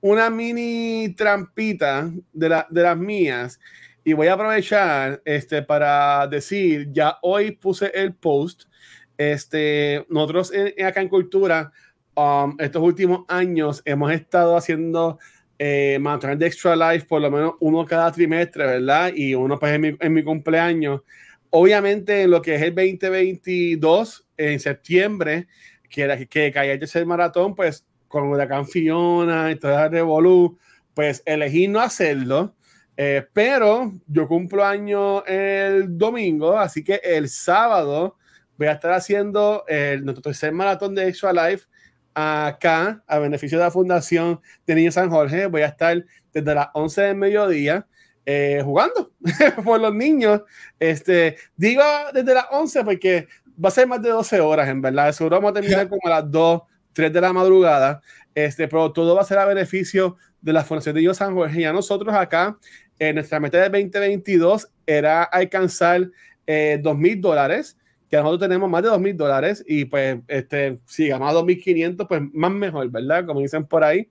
[0.00, 3.58] una mini trampita de, la, de las mías
[4.04, 8.64] y voy a aprovechar este, para decir, ya hoy puse el post,
[9.16, 11.72] este, nosotros en, en acá en Cultura,
[12.14, 15.18] um, estos últimos años hemos estado haciendo
[15.58, 16.00] eh,
[16.36, 19.12] de Extra Life por lo menos uno cada trimestre, ¿verdad?
[19.14, 21.02] Y uno pues en mi, en mi cumpleaños.
[21.50, 25.46] Obviamente en lo que es el 2022, en septiembre,
[25.88, 30.58] que, era, que caía el tercer maratón, pues con Huracán Fiona y toda la revolú,
[30.94, 32.54] pues elegí no hacerlo.
[32.96, 38.16] Eh, pero yo cumplo año el domingo, así que el sábado
[38.58, 41.66] voy a estar haciendo el, nuestro tercer maratón de Extra Life
[42.14, 45.46] acá, a beneficio de la Fundación de Niños San Jorge.
[45.46, 47.86] Voy a estar desde las 11 del mediodía
[48.24, 49.12] eh, jugando
[49.64, 50.42] por los niños.
[50.78, 53.28] Este, digo desde las 11 porque
[53.62, 55.12] va a ser más de 12 horas, en verdad.
[55.12, 58.00] Seguro vamos a terminar como a las 2, 3 de la madrugada.
[58.34, 61.60] Este, pero todo va a ser a beneficio de la Fundación de Niños San Jorge.
[61.60, 62.58] Y a nosotros acá,
[62.98, 66.08] en nuestra meta de 2022 era alcanzar
[66.46, 67.76] eh, 2 mil dólares
[68.12, 72.20] que nosotros tenemos más de 2 mil dólares y pues este, si ganamos 2.500 pues
[72.34, 73.24] más mejor, ¿verdad?
[73.24, 74.06] Como dicen por ahí.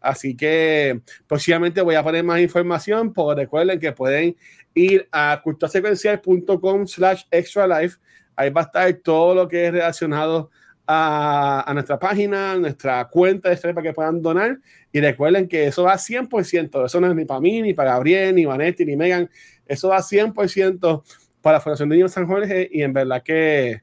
[0.00, 4.34] Así que próximamente voy a poner más información, pero recuerden que pueden
[4.74, 7.98] ir a culturasecuencial.com slash extra life.
[8.34, 10.50] Ahí va a estar todo lo que es relacionado
[10.84, 14.58] a, a nuestra página, nuestra cuenta de para que puedan donar.
[14.90, 16.86] Y recuerden que eso va 100%.
[16.86, 19.30] Eso no es ni para mí, ni para Gabriel, ni Vanetti, ni Megan.
[19.64, 21.04] Eso va 100%
[21.44, 22.68] para la Fundación de Niños San Jorge.
[22.72, 23.82] Y en verdad que,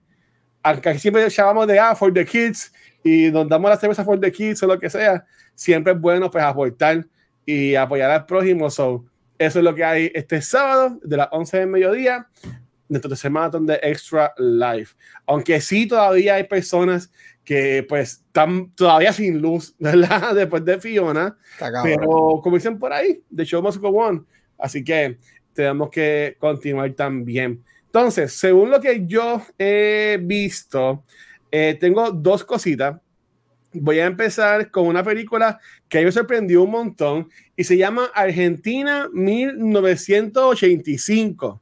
[0.64, 4.32] aunque siempre llamamos de ah, for the kids y nos damos la cerveza for the
[4.32, 7.06] kids o lo que sea, siempre es bueno pues aportar
[7.46, 8.68] y apoyar al prójimo.
[8.72, 9.06] So,
[9.38, 12.28] eso es lo que hay este sábado de las 11 del mediodía.
[12.90, 14.96] nuestro tercer maratón de Extra Life.
[15.28, 17.12] Aunque sí todavía hay personas
[17.46, 20.34] que pues están todavía sin luz, ¿verdad?
[20.34, 21.38] Después de Fiona.
[21.84, 24.26] Pero como dicen por ahí, the show must go on.
[24.58, 25.18] Así que
[25.54, 27.64] tenemos que continuar también.
[27.86, 31.04] Entonces, según lo que yo he visto,
[31.52, 33.00] eh, tengo dos cositas.
[33.74, 35.60] Voy a empezar con una película
[35.90, 41.62] que me sorprendió un montón y se llama Argentina 1985.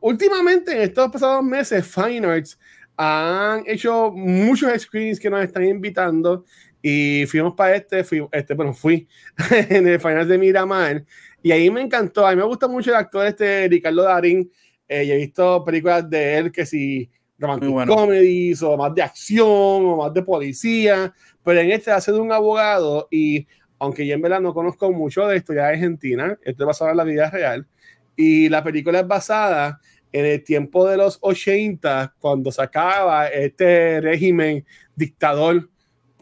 [0.00, 2.58] últimamente, en estos pasados meses, Fine Arts
[2.96, 6.44] han hecho muchos screens que nos están invitando
[6.82, 9.06] y fuimos para este, fui, este bueno, fui
[9.50, 11.04] en el final de Miramar
[11.42, 12.26] y ahí me encantó.
[12.26, 14.50] A mí me gusta mucho el actor este Ricardo Darín.
[14.88, 19.96] Eh, he visto películas de él que si romantic comedies o más de acción o
[19.96, 23.46] más de policía, pero en este hace de un abogado y
[23.78, 26.98] aunque yo en verdad no conozco mucho de historia de Argentina, esto es basado en
[26.98, 27.66] la vida real
[28.14, 29.80] y la película es basada
[30.12, 35.70] en el tiempo de los 80, cuando se acaba este régimen dictador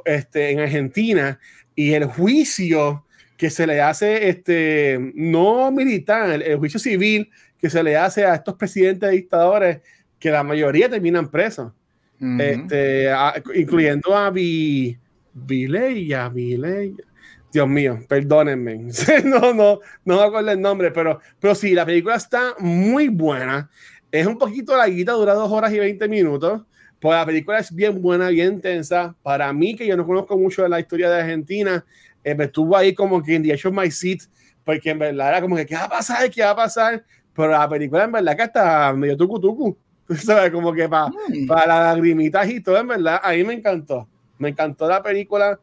[0.04, 1.40] este, en Argentina
[1.74, 3.06] y el juicio
[3.38, 8.34] que se le hace, este, no militar, el, juicio civil que se le hace a
[8.34, 9.80] estos presidentes dictadores,
[10.18, 11.72] que la mayoría terminan presos,
[12.20, 13.08] este,
[13.54, 17.04] incluyendo a Vileya, Vileya.
[17.52, 18.88] Dios mío, perdónenme.
[19.24, 23.70] no, no, no me acuerdo el nombre, pero, pero sí, la película está muy buena.
[24.10, 26.62] Es un poquito larguita, dura dos horas y 20 minutos.
[27.00, 29.14] Pues la película es bien buena, bien tensa.
[29.22, 31.84] Para mí, que yo no conozco mucho de la historia de Argentina,
[32.24, 34.20] eh, me estuvo ahí como que en The Edge of My Seat,
[34.64, 36.30] porque en verdad era como que, ¿qué va a pasar?
[36.30, 37.04] ¿Qué va a pasar?
[37.34, 39.78] Pero la película en verdad que hasta medio tucu tucu.
[40.16, 40.50] ¿Sabes?
[40.50, 41.46] Como que para, mm.
[41.46, 44.08] para las lagrimitas y todo, en verdad, a mí me encantó.
[44.38, 45.58] Me encantó la película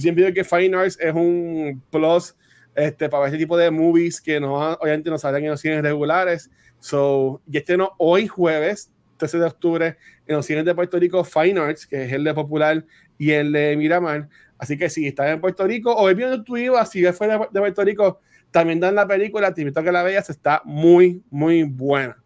[0.00, 2.34] siempre digo que Fine Arts es un plus
[2.74, 6.50] este, para este tipo de movies que no, obviamente no salen en los cines regulares.
[6.78, 11.22] So, y este no, hoy jueves, 13 de octubre, en los cines de Puerto Rico,
[11.22, 12.84] Fine Arts, que es el de Popular
[13.18, 14.28] y el de Miramar.
[14.58, 17.60] Así que si estás en Puerto Rico o viendo tu IVA, si ves fuera de
[17.60, 18.20] Puerto Rico,
[18.50, 22.16] también dan la película, te invito a que la veas, está muy, muy buena.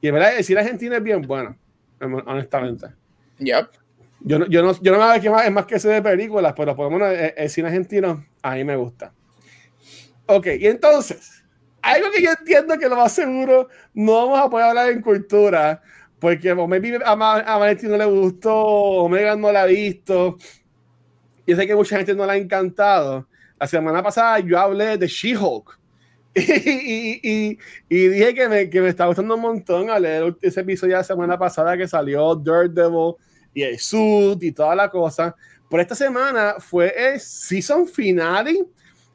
[0.00, 1.56] Y en verdad, decir Argentina es bien buena,
[2.00, 2.88] honestamente.
[3.38, 3.68] Yep.
[4.22, 6.52] Yo no, yo no, yo no me que más, es más que ese de películas,
[6.54, 9.12] pero por lo menos el, cine argentino a mí me gusta.
[10.26, 11.42] Ok, y entonces,
[11.80, 15.82] algo que yo entiendo que lo más seguro no vamos a poder hablar en cultura,
[16.20, 20.36] porque o maybe a, Valentín no le gustó, o Megan no la ha visto,
[21.46, 23.26] y sé que mucha gente no la ha encantado.
[23.58, 25.78] La semana pasada yo hablé de She-Hulk.
[26.32, 30.60] Y, y, y, dije que me, que me estaba gustando un montón al leer ese
[30.60, 33.14] episodio de la semana pasada que salió Daredevil
[33.52, 35.34] y el Sud y toda la cosa.
[35.68, 38.64] Por esta semana fue el season finale.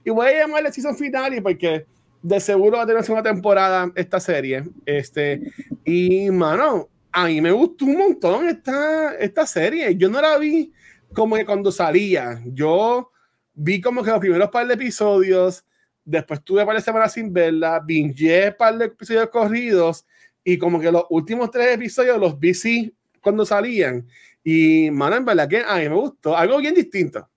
[0.03, 1.85] Y voy a llamarle season finale porque
[2.21, 4.63] de seguro va a tener una temporada esta serie.
[4.85, 5.41] Este,
[5.83, 9.95] y mano, a mí me gustó un montón esta, esta serie.
[9.95, 10.73] Yo no la vi
[11.13, 12.41] como que cuando salía.
[12.45, 13.09] Yo
[13.53, 15.63] vi como que los primeros par de episodios.
[16.03, 17.79] Después tuve par de semanas sin verla.
[17.79, 20.05] Binge par de episodios corridos.
[20.43, 24.05] Y como que los últimos tres episodios los vi sí cuando salían.
[24.43, 26.35] Y, mano, en verdad que a mí me gustó.
[26.35, 27.29] Algo bien distinto.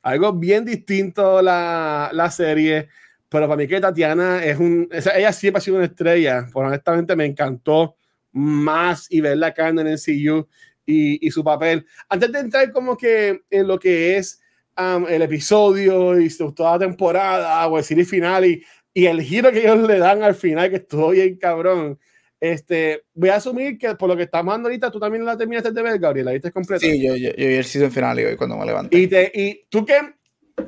[0.00, 2.88] Algo bien distinto la, la serie.
[3.28, 4.88] Pero para mí que Tatiana es un...
[4.90, 6.48] ella siempre ha sido una estrella.
[6.50, 7.97] Por honestamente me encantó
[8.32, 10.46] más y verla acá en el NCU
[10.86, 11.86] y, y, su papel.
[12.08, 14.40] Antes de entrar como que en lo que es
[14.76, 18.64] um, el episodio y toda la temporada o el serie final y,
[18.94, 21.98] y el giro que ellos le dan al final, que estuvo bien cabrón.
[22.40, 25.72] Este, voy a asumir que por lo que estamos hablando ahorita, tú también la terminaste
[25.72, 26.80] de ver, Gabriel, la viste completa.
[26.80, 28.96] Sí, yo, yo, vi el season final hoy cuando me levanté.
[28.96, 29.98] Y, te, y tú que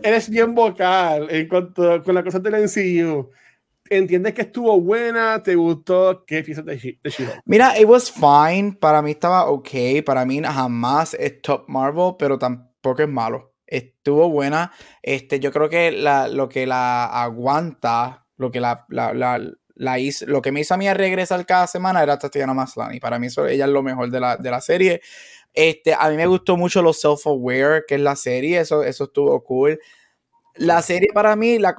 [0.03, 3.31] eres bien vocal en cuanto con la cosa del NCU,
[3.91, 5.43] ¿entiendes que estuvo buena?
[5.43, 6.25] ¿Te gustó?
[6.25, 6.99] ¿Qué piensas de, she
[7.45, 8.73] Mira, it was fine.
[8.73, 9.69] Para mí estaba ok.
[10.07, 13.53] Para mí jamás es top Marvel, pero tampoco es malo.
[13.67, 14.73] Estuvo buena.
[15.03, 19.39] Este, yo creo que la, lo que la aguanta, lo que la, la, la
[19.81, 23.01] la lo que me hizo a mí regresar cada semana era Tatiana Maslany.
[23.01, 25.01] Para mí eso, ella es lo mejor de la, de la serie.
[25.55, 29.43] Este, a mí me gustó mucho lo self-aware que es la serie, eso, eso estuvo
[29.43, 29.81] cool.
[30.61, 31.75] La serie para mí, la,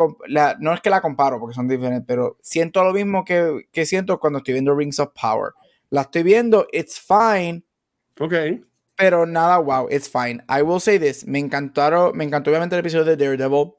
[0.60, 4.20] no es que la comparo porque son diferentes, pero siento lo mismo que, que siento
[4.20, 5.54] cuando estoy viendo Rings of Power.
[5.92, 7.64] La estoy viendo, it's fine.
[8.20, 8.34] Ok.
[8.96, 10.44] Pero nada, wow, it's fine.
[10.50, 13.74] I will say this, me encantaron, me encantó obviamente el episodio de Daredevil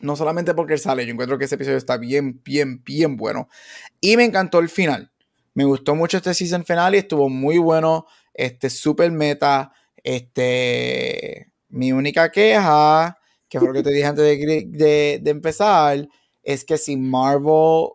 [0.00, 3.48] no solamente porque sale, yo encuentro que ese episodio está bien, bien, bien bueno.
[4.00, 5.10] Y me encantó el final.
[5.54, 8.06] Me gustó mucho este season final y estuvo muy bueno.
[8.34, 9.72] Este, super meta.
[10.04, 13.18] Este, mi única queja,
[13.48, 16.08] que fue lo que te dije antes de, de, empezar,
[16.42, 17.88] es que si Marvel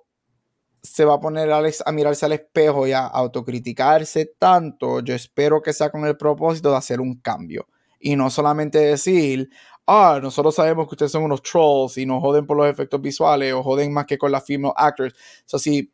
[0.82, 5.74] se va a poner a mirarse al espejo y a autocriticarse tanto, yo espero que
[5.74, 7.68] sea con el propósito de hacer un cambio.
[8.00, 9.50] Y no solamente decir,
[9.86, 13.54] ah, nosotros sabemos que ustedes son unos trolls y nos joden por los efectos visuales
[13.54, 15.14] o joden más que con las female actors.
[15.46, 15.92] So, si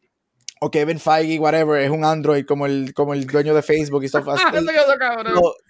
[0.61, 4.07] o Kevin Feige, whatever, es un Android como el, como el dueño de Facebook y
[4.07, 4.43] stuff así.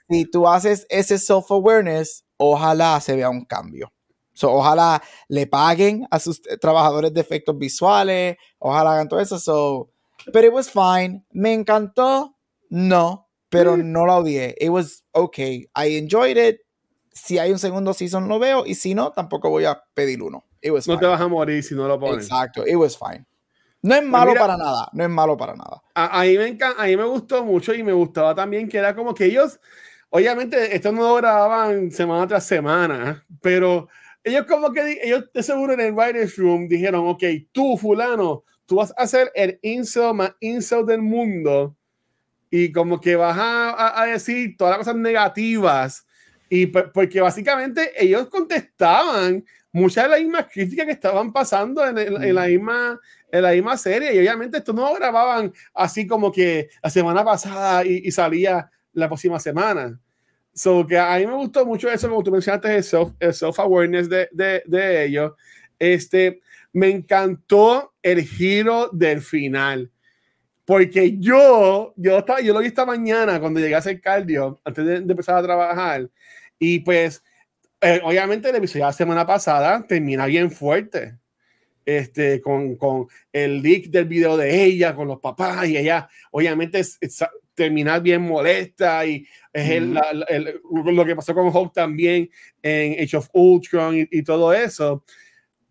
[0.09, 3.91] si tú haces ese self-awareness, ojalá se vea un cambio.
[4.33, 9.39] So, ojalá le paguen a sus trabajadores de efectos visuales, ojalá hagan todo eso.
[9.39, 9.89] So,
[10.31, 11.25] pero it was fine.
[11.31, 12.35] Me encantó,
[12.69, 13.91] no, pero mm.
[13.91, 14.55] no la odié.
[14.59, 15.67] It was okay.
[15.75, 16.57] I enjoyed it.
[17.11, 18.63] Si hay un segundo season, lo veo.
[18.65, 20.45] Y si no, tampoco voy a pedir uno.
[20.61, 22.25] It was no te vas a morir si no lo pones.
[22.25, 22.63] Exacto.
[22.67, 23.25] It was fine.
[23.81, 25.81] No es pues malo para nada, no es malo para nada.
[25.93, 29.13] A, mí me a mí me gustó mucho y me gustaba también que era como
[29.13, 29.59] que ellos,
[30.09, 33.87] obviamente, esto no lo grababan semana tras semana, pero
[34.23, 38.77] ellos como que, ellos de seguro en el writer's room dijeron, ok, tú fulano, tú
[38.77, 41.75] vas a ser el incel más incel del mundo
[42.49, 46.07] y como que vas a, a decir todas las cosas negativas
[46.49, 52.35] y porque básicamente ellos contestaban muchas de las mismas críticas que estaban pasando en, en,
[52.35, 52.99] la, misma,
[53.31, 54.13] en la misma serie.
[54.13, 59.39] Y obviamente esto no grababan así como que la semana pasada y, salía la próxima
[59.39, 59.99] semana.
[60.53, 64.63] So que a mí me gustó mucho eso, como tú mencionaste, el self-awareness de, de,
[64.65, 65.33] de ellos.
[65.77, 66.41] Este,
[66.73, 69.91] me encantó el giro del final.
[70.65, 74.85] Porque yo, yo, estaba, yo lo vi esta mañana cuando llegué a hacer cardio, antes
[74.85, 76.09] de, de empezar a trabajar.
[76.59, 77.23] Y pues
[77.79, 81.15] eh, obviamente el episodio de la semana pasada termina bien fuerte.
[81.87, 86.79] Este, con, con, el leak del video de ella, con los papás, y ella, obviamente,
[86.79, 86.99] es,
[87.55, 92.29] termina bien molesta, y es el, lo que pasó con Hulk también
[92.61, 95.05] en Age of Ultron y, y, todo eso.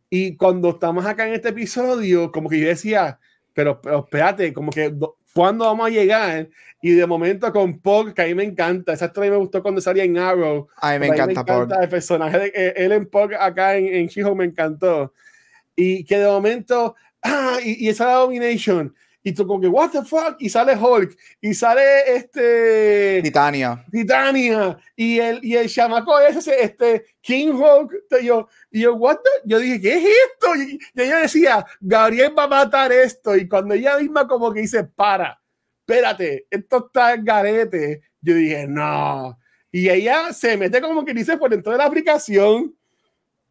[0.08, 3.18] Y cuando estamos acá en este episodio, como que yo decía,
[3.52, 4.90] pero, pero espérate, como que
[5.34, 6.48] ¿cuándo vamos a llegar?
[6.80, 9.82] Y de momento con Pog, que a mí me encanta, esa historia me gustó cuando
[9.82, 10.66] salía en Arrow.
[10.76, 11.68] A mí me encanta, Pog.
[11.78, 15.12] El personaje de eh, él en Pog acá en, en she me encantó.
[15.76, 18.94] Y que de momento, ah, y, y esa Domination,
[19.26, 23.20] y tú como que, what the fuck, y sale Hulk, y sale este...
[23.24, 23.84] Titania.
[23.90, 29.30] Titania, y el, y el chamaco ese, este, King Hulk, yo, y yo, what the?
[29.44, 30.54] yo dije, ¿qué es esto?
[30.54, 34.84] Y, ella decía, Gabriel va a matar esto, y cuando ella misma como que dice,
[34.84, 35.42] para,
[35.80, 39.36] espérate, esto está en garete, yo dije, no,
[39.72, 42.76] y ella se mete como que dice por dentro de la aplicación,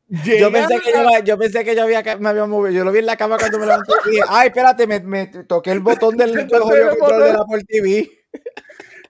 [0.08, 2.72] yo pensé, que yo, yo pensé que yo había, me había movido.
[2.72, 5.28] Yo lo vi en la cama cuando me levanté y dije, ay, espérate, me, me
[5.28, 8.10] toqué el botón del, del control de la Apple TV.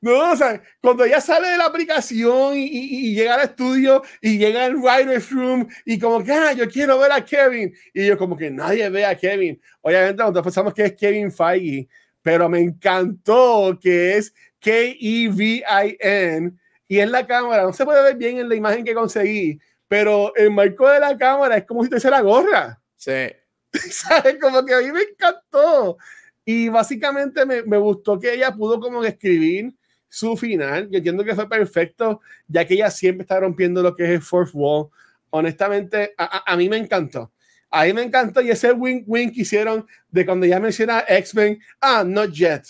[0.01, 4.03] No, o sea, cuando ella sale de la aplicación y, y, y, llega al estudio
[4.21, 7.73] y llega al writer's room y como que, ah, yo quiero ver a Kevin.
[7.93, 9.59] Y yo como que nadie ve a Kevin.
[9.81, 11.87] Obviamente nosotros pensamos que es Kevin Feige,
[12.21, 16.53] pero me encantó que es K-E-V-I-N
[16.87, 19.59] y en la cámara, no se puede ver bien en la imagen que conseguí,
[19.95, 22.81] pero el marco de la cámara es como si te hiciera gorra.
[22.97, 23.29] Sí.
[23.71, 24.35] ¿Sabes?
[24.41, 25.97] Como que a mí me encantó.
[26.43, 29.73] Y básicamente me, me gustó que ella pudo como escribir
[30.09, 30.89] su final.
[30.91, 34.21] Yo entiendo que fue perfecto, ya que ella siempre está rompiendo lo que es el
[34.21, 34.89] fourth wall.
[35.29, 37.31] Honestamente, a, a, mí me encantó.
[37.69, 42.03] A mí me encantó y ese wink que hicieron de cuando ya menciona X-Men, ah,
[42.05, 42.63] not yet.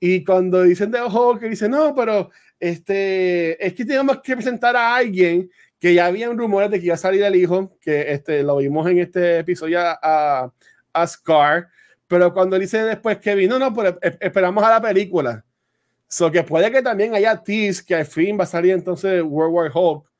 [0.00, 4.74] Y cuando dicen de ojo que dice, no, pero este, es que tenemos que presentar
[4.76, 8.42] a alguien que ya habían rumores de que iba a salir el hijo, que este,
[8.42, 10.52] lo vimos en este episodio a,
[10.92, 11.68] a Scar,
[12.06, 15.44] pero cuando dice después que vino, no, pues esperamos a la película.
[16.08, 19.54] So que puede que también haya tease que al fin va a salir entonces World
[19.54, 20.10] War Hulk,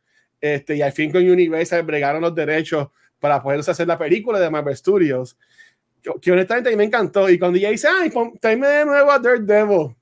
[0.40, 2.88] este, y al fin con Universal bregaron los derechos
[3.18, 5.36] para poder hacer la película de Marvel Studios.
[6.02, 7.28] Que, que honestamente a mí me encantó.
[7.28, 9.96] Y cuando ella dice, ay, tráeme de nuevo a Daredevil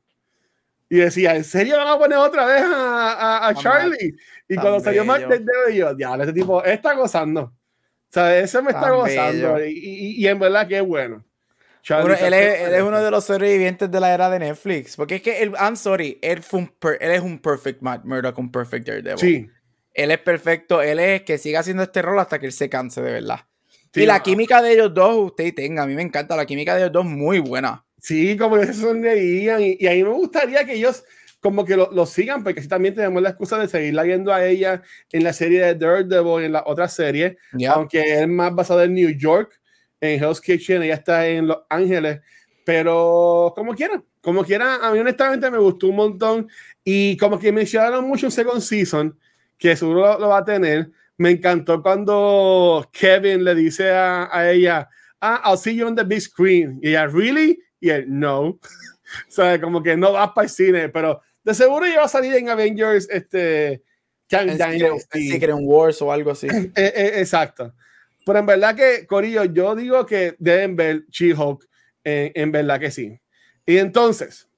[0.91, 4.15] y decía, ¿en serio van a poner otra vez a, a, a Charlie?
[4.49, 7.41] Y cuando salió Mark del dedo, yo, diablo, este tipo está gozando.
[7.43, 7.53] O
[8.09, 9.65] sea, ese me está gozando.
[9.65, 11.25] Y, y, y, en verdad que es bueno.
[11.89, 14.97] bueno él, es, él, es, uno de los sobrevivientes de la era de Netflix.
[14.97, 18.05] Porque es que, él, I'm sorry, él, fue un per, él es un perfect Matt
[18.05, 19.19] Murdock, un perfect Daredevil.
[19.19, 19.51] Sí.
[19.93, 20.81] Él es perfecto.
[20.81, 23.41] Él es que siga haciendo este rol hasta que él se canse, de verdad.
[23.93, 25.83] Sí, y la química de ellos dos, usted tenga.
[25.83, 27.85] A mí me encanta la química de ellos dos, muy buena.
[27.99, 29.63] Sí, como se sonreían.
[29.63, 31.03] Y, y a mí me gustaría que ellos
[31.47, 34.45] como que lo, lo, sigan, porque así también tenemos la excusa de seguirla viendo a
[34.45, 34.83] ella
[35.13, 37.75] en la serie de Daredevil, en la otra serie, yeah.
[37.75, 39.61] aunque es más basada en New York,
[40.01, 42.21] en Hell's Kitchen, ella está en Los Ángeles,
[42.65, 46.49] pero como quieran, como quieran, a mí honestamente me gustó un montón
[46.83, 49.17] y como que mencionaron mucho un second season,
[49.57, 54.51] que seguro lo, lo va a tener, me encantó cuando Kevin le dice a, a
[54.51, 54.89] ella,
[55.21, 56.81] ah, I'll see you on the big screen.
[56.83, 57.63] Y ella, ¿really?
[57.79, 58.59] Y él, no.
[59.29, 62.35] o sea, como que no vas para el cine, pero de seguro iba a salir
[62.35, 63.81] en Avengers, este,
[64.29, 64.51] Kang
[65.13, 66.49] Secret Wars o algo así.
[66.51, 67.73] Eh, eh, exacto.
[68.25, 71.65] Pero en verdad que, Corillo, yo digo que deben ver She-Hulk,
[72.03, 73.21] en, verdad que sí.
[73.65, 74.49] Y entonces,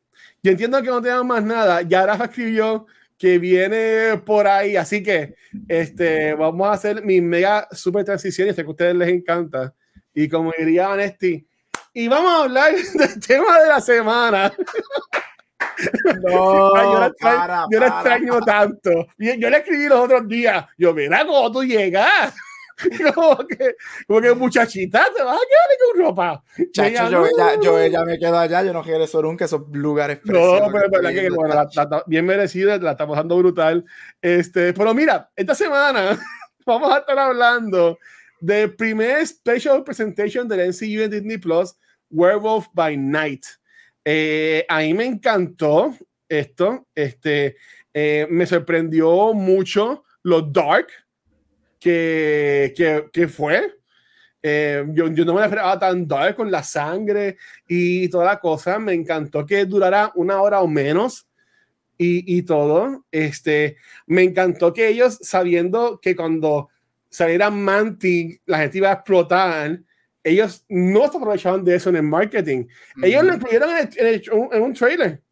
[0.43, 1.83] yo entiendo que no tenemos más nada.
[1.83, 2.87] Ya Rafa escribió
[3.19, 5.35] que viene por ahí, así que
[5.67, 9.75] este, vamos a hacer mi mega super transición, y sé que a ustedes les encanta.
[10.15, 11.47] Y como diría Vanesti,
[11.93, 14.55] y vamos a hablar del tema de la semana.
[16.23, 16.75] No,
[17.71, 18.91] yo, le extraño, tanto.
[19.19, 20.67] Yo, le escribí los otros días.
[20.77, 22.35] Yo, mira cómo tú llegas.
[23.15, 23.75] como que,
[24.07, 26.45] como que muchachita, te vas a quedar con ropa.
[26.73, 30.69] Chacho, yo, ya, yo me quedo allá, yo no quiero eso nunca, esos lugares No,
[30.73, 33.85] pero es verdad que, bueno, la, bien merecida, la estamos dando brutal.
[34.23, 36.19] Este, pero mira, esta semana
[36.67, 37.99] vamos a estar hablando
[38.41, 41.75] del primer special presentation del NCU en Disney Plus,
[42.11, 43.45] Werewolf by Night.
[44.11, 45.95] Eh, a mí me encantó
[46.27, 47.57] esto, este,
[47.93, 50.87] eh, me sorprendió mucho lo dark
[51.79, 52.73] que,
[53.13, 53.71] que, fue.
[54.43, 57.37] Eh, yo, yo, no me esperaba tan dark con la sangre
[57.69, 58.79] y toda la cosa.
[58.79, 61.29] Me encantó que durara una hora o menos
[61.99, 63.05] y, y todo.
[63.11, 66.71] Este, me encantó que ellos, sabiendo que cuando
[67.11, 69.83] saliera Mantic, la gente iba a explotar,
[70.23, 72.67] ellos no se aprovechaban de eso en el marketing.
[73.03, 75.23] Ellos lo incluyeron en, un trailer,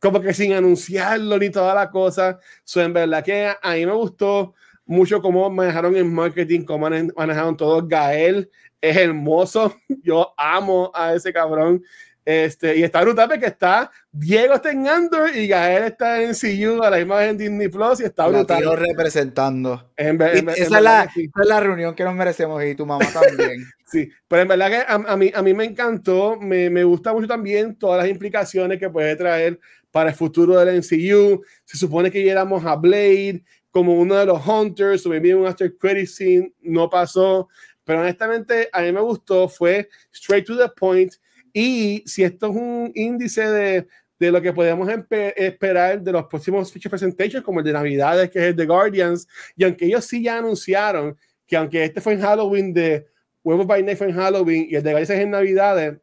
[0.00, 2.38] como que sin anunciarlo ni toda la cosa.
[2.64, 7.56] So, en verdad que a mí me gustó mucho cómo manejaron el marketing, cómo manejaron
[7.56, 7.86] todo.
[7.86, 9.76] Gael es hermoso.
[10.02, 11.82] Yo amo a ese cabrón.
[12.24, 16.82] Este, y está brutal porque está Diego está en Andor y Gael está en CU
[16.82, 18.62] a la imagen Disney Plus y está brutal.
[18.62, 19.90] La representando.
[19.96, 23.64] esa, es la, es la, reunión que nos merecemos y tu mamá también.
[23.86, 27.26] sí, pero en verdad que a, mí, a mí me encantó, me, me, gusta mucho
[27.26, 29.58] también todas las implicaciones que puede traer
[29.90, 31.42] para el futuro del MCU.
[31.64, 36.06] Se supone que llegamos a Blade, como uno de los Hunters, o un after credit
[36.06, 37.48] scene, no pasó,
[37.84, 41.14] pero honestamente a mí me gustó, fue straight to the point,
[41.52, 43.86] y si esto es un índice de,
[44.18, 44.88] de lo que podemos
[45.36, 49.26] esperar de los próximos feature presentations, como el de Navidades, que es el de Guardians,
[49.56, 53.06] y aunque ellos sí ya anunciaron que aunque este fue en Halloween de
[53.42, 55.98] Huevos by Night fue en Halloween y el de Guardians es en Navidades,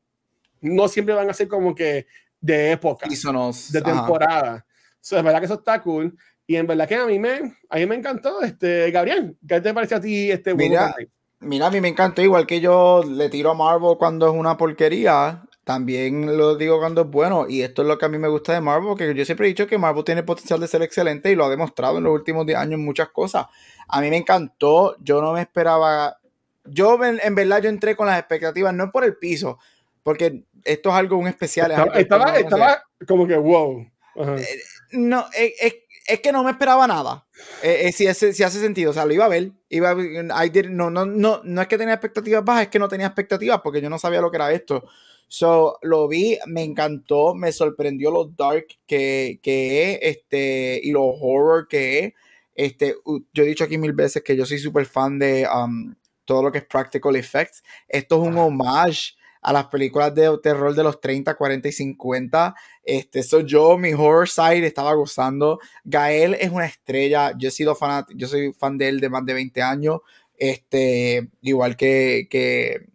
[0.62, 2.08] no siempre van a ser como que
[2.41, 4.66] de época, de temporada.
[5.00, 6.18] So, es verdad que eso está cool.
[6.45, 9.74] Y en verdad que a mí me, a mí me encantó, este, Gabriel, ¿qué te
[9.74, 10.95] parece a ti este mira,
[11.39, 14.57] mira, a mí me encantó, igual que yo le tiro a Marvel cuando es una
[14.57, 17.45] porquería, también lo digo cuando es bueno.
[17.47, 19.49] Y esto es lo que a mí me gusta de Marvel, que yo siempre he
[19.49, 22.45] dicho que Marvel tiene potencial de ser excelente y lo ha demostrado en los últimos
[22.45, 23.47] 10 años en muchas cosas.
[23.88, 26.17] A mí me encantó, yo no me esperaba,
[26.65, 29.59] yo en, verdad yo entré con las expectativas, no por el piso,
[30.03, 31.71] porque esto es algo un especial.
[31.95, 33.85] Estaba, estaba, como que wow.
[34.15, 34.45] Eh,
[34.93, 35.75] no, es, es
[36.08, 37.28] es que no me esperaba nada.
[37.62, 39.51] Eh, eh, si, hace, si, hace, sentido, o sea, lo iba a ver.
[39.70, 43.60] Iba no, no, no, no es que tenía expectativas bajas, es que no tenía expectativas
[43.62, 44.86] porque yo no sabía lo que era esto.
[45.28, 51.03] So, lo vi, me encantó, me sorprendió lo dark que, que es, este, y lo
[51.03, 52.14] horror que es.
[52.55, 52.95] Este,
[53.34, 55.93] yo he dicho aquí mil veces que yo soy súper fan de um,
[56.24, 57.62] todo lo que es practical effects.
[57.89, 62.55] Esto es un homage a las películas de terror de los 30, 40 y 50.
[62.83, 65.59] Este, soy yo, mi horror side, estaba gozando.
[65.83, 67.33] Gael es una estrella.
[67.38, 69.99] Yo he sido fan, yo soy fan de él de más de 20 años.
[70.38, 72.88] Este, igual que, que,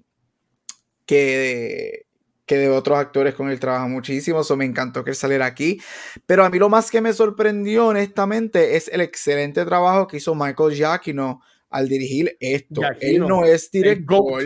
[1.07, 2.07] que,
[2.47, 4.40] que de otros actores con él trabaja muchísimo.
[4.40, 5.80] Eso me encantó que él saliera aquí.
[6.26, 10.34] Pero a mí lo más que me sorprendió, honestamente, es el excelente trabajo que hizo
[10.34, 11.40] Michael Giacchino
[11.70, 12.82] al dirigir esto.
[13.01, 14.43] Él no es director.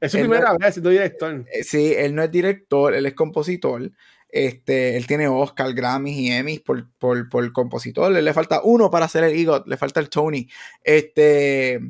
[0.00, 1.44] Es su primera vez siendo director.
[1.52, 3.90] Eh, sí, él no es director, él es compositor.
[4.28, 8.12] Este, él tiene Oscar, Grammys y Emmys por, por, por compositor.
[8.12, 10.48] Le, le falta uno para hacer el EGOT, le falta el Tony.
[10.82, 11.80] Este,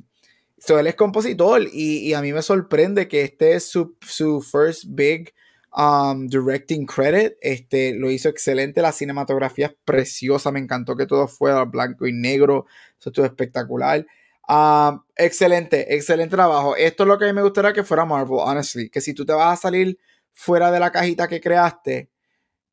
[0.58, 4.40] so él es compositor y, y, a mí me sorprende que este es su, su
[4.40, 5.32] first big
[5.76, 7.34] um, directing credit.
[7.40, 12.12] Este, lo hizo excelente, la cinematografía es preciosa, me encantó que todo fuera blanco y
[12.12, 12.66] negro,
[12.98, 14.06] eso estuvo espectacular.
[14.48, 16.76] Ah, excelente, excelente trabajo.
[16.76, 18.88] Esto es lo que a mí me gustaría que fuera Marvel, honestly.
[18.90, 19.98] Que si tú te vas a salir
[20.32, 22.10] fuera de la cajita que creaste,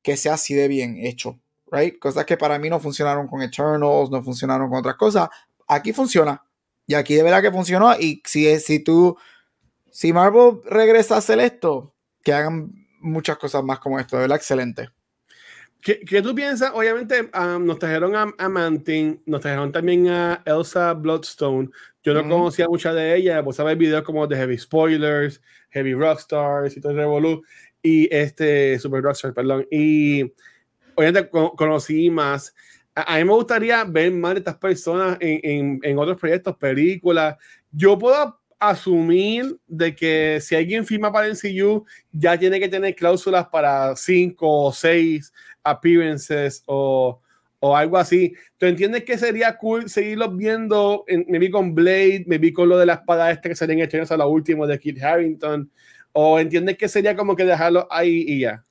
[0.03, 1.39] que sea así de bien hecho,
[1.71, 1.97] right?
[1.99, 5.29] Cosas que para mí no funcionaron con Eternals, no funcionaron con otras cosas.
[5.67, 6.43] Aquí funciona.
[6.85, 7.95] Y aquí de verdad que funcionó.
[7.99, 9.17] Y si, si tú,
[9.91, 14.37] si Marvel regresa a hacer esto, que hagan muchas cosas más como esto, de verdad,
[14.37, 14.89] excelente.
[15.83, 16.71] ¿Qué, tú piensas?
[16.73, 21.69] Obviamente um, nos trajeron a, a, Mantin, nos trajeron también a Elsa Bloodstone.
[22.01, 26.77] Yo no conocía mucha de ella, pues ver videos como de Heavy Spoilers, Heavy Rockstars
[26.77, 27.43] y todo el Revolu
[27.81, 29.67] y este Super Rockstar, perdón.
[29.69, 30.31] Y
[30.95, 32.55] obviamente conocí más.
[32.95, 37.35] A, mí me gustaría ver más de estas personas en, en, en otros proyectos, películas.
[37.71, 42.95] Yo puedo asumir de que si alguien firma para el MCU, ya tiene que tener
[42.95, 47.21] cláusulas para cinco o seis appearances o,
[47.59, 48.33] o algo así.
[48.57, 52.67] ¿Tú entiendes que sería cool seguirlos viendo, en, me vi con Blade, me vi con
[52.67, 55.71] lo de la espada este que serían estrenos a la última de Kit Harrington?
[56.11, 58.63] ¿O entiendes que sería como que dejarlo ahí y ya?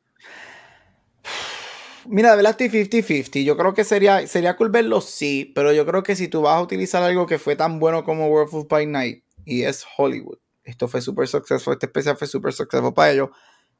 [2.06, 3.44] Mira, de verdad estoy 50-50.
[3.44, 6.56] Yo creo que sería, sería cool verlo, sí, pero yo creo que si tú vas
[6.56, 10.38] a utilizar algo que fue tan bueno como World of by Night y es Hollywood,
[10.64, 13.30] esto fue súper successful, este especial fue súper successful para ellos,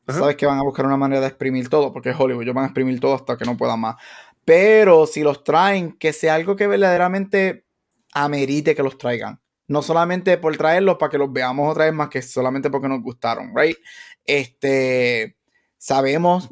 [0.08, 2.64] sabes que van a buscar una manera de exprimir todo, porque es Hollywood, ellos van
[2.64, 3.96] a exprimir todo hasta que no puedan más.
[4.44, 7.64] Pero si los traen, que sea algo que verdaderamente
[8.12, 9.40] amerite que los traigan.
[9.68, 13.00] No solamente por traerlos para que los veamos otra vez más que solamente porque nos
[13.00, 13.76] gustaron, right?
[14.24, 15.36] Este,
[15.78, 16.50] sabemos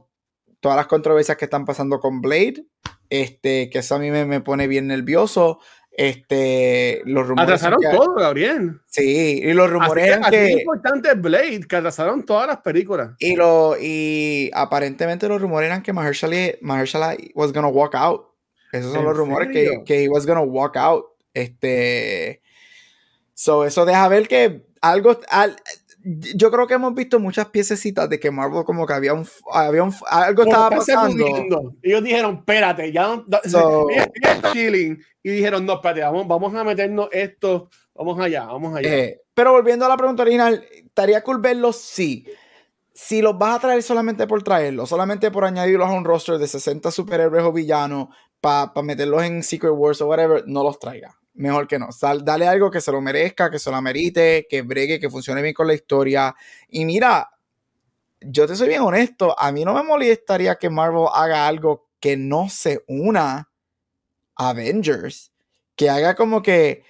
[0.60, 2.66] todas las controversias que están pasando con Blade,
[3.08, 5.58] este, que eso a mí me, pone bien nervioso.
[5.92, 7.48] Este, los rumores.
[7.48, 8.80] Atrasaron todo, Gabriel.
[8.86, 10.44] Sí, y los rumores eran que.
[10.44, 13.10] Es importante Blade, que atrasaron todas las películas.
[13.18, 18.26] Y, lo, y aparentemente los rumores eran que Mahershala, Mahershala was gonna walk out.
[18.72, 21.06] Esos son los rumores que, que he was gonna walk out.
[21.34, 22.40] Este.
[23.34, 25.18] So, eso deja ver que algo
[26.02, 29.82] yo creo que hemos visto muchas piececitas de que Marvel como que había un, había
[29.82, 31.26] un algo estaba pasando.
[31.82, 33.24] Ellos dijeron, espérate, ya no,
[34.52, 35.02] chilling.
[35.22, 38.88] Y dijeron, no, espérate, vamos, vamos a meternos esto, vamos allá, vamos allá.
[38.88, 41.76] Eh, pero volviendo a la pregunta original, ¿estaría cool verlos?
[41.76, 42.26] Sí.
[42.94, 46.48] Si los vas a traer solamente por traerlos, solamente por añadirlos a un roster de
[46.48, 48.08] 60 superhéroes o villanos
[48.40, 51.92] para meterlos en Secret Wars o whatever, no los traiga mejor que no.
[51.92, 55.42] Sal, dale algo que se lo merezca, que se lo merite, que bregue, que funcione
[55.42, 56.34] bien con la historia.
[56.68, 57.30] Y mira,
[58.20, 62.16] yo te soy bien honesto, a mí no me molestaría que Marvel haga algo que
[62.16, 63.50] no se una
[64.36, 65.32] a Avengers,
[65.76, 66.84] que haga como que...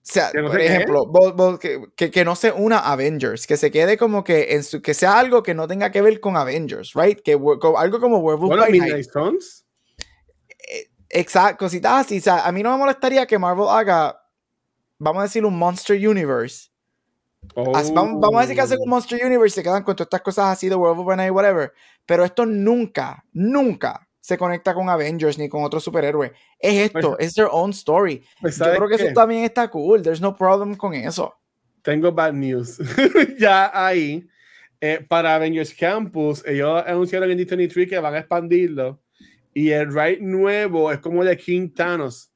[0.00, 1.58] O sea, por ejemplo,
[1.94, 4.94] que, que, no se una a Avengers, que se quede como que en su, que
[4.94, 7.20] sea algo que no tenga que ver con Avengers, right?
[7.20, 9.04] Que algo como Werewolf bueno, by
[11.10, 12.18] Exacto, cositas así.
[12.18, 14.20] O sea, a mí no me molestaría que Marvel haga,
[14.98, 16.70] vamos a decir, un Monster Universe.
[17.54, 20.46] vamos, a decir que hacen un Monster Universe y se quedan con todas estas cosas
[20.46, 21.72] así de World of y whatever.
[22.04, 26.32] Pero esto nunca, nunca se conecta con Avengers ni con otro superhéroe.
[26.58, 28.22] Es pues esto, es their own story.
[28.40, 30.02] Pues, Yo creo que eso también está cool.
[30.02, 31.34] There's no problem con eso.
[31.82, 32.78] Tengo bad news.
[33.38, 34.28] ya ahí,
[34.80, 39.00] eh, para Avengers Campus, ellos anunciaron en D23 que van a expandirlo
[39.58, 42.30] y el ride nuevo es como de King Thanos.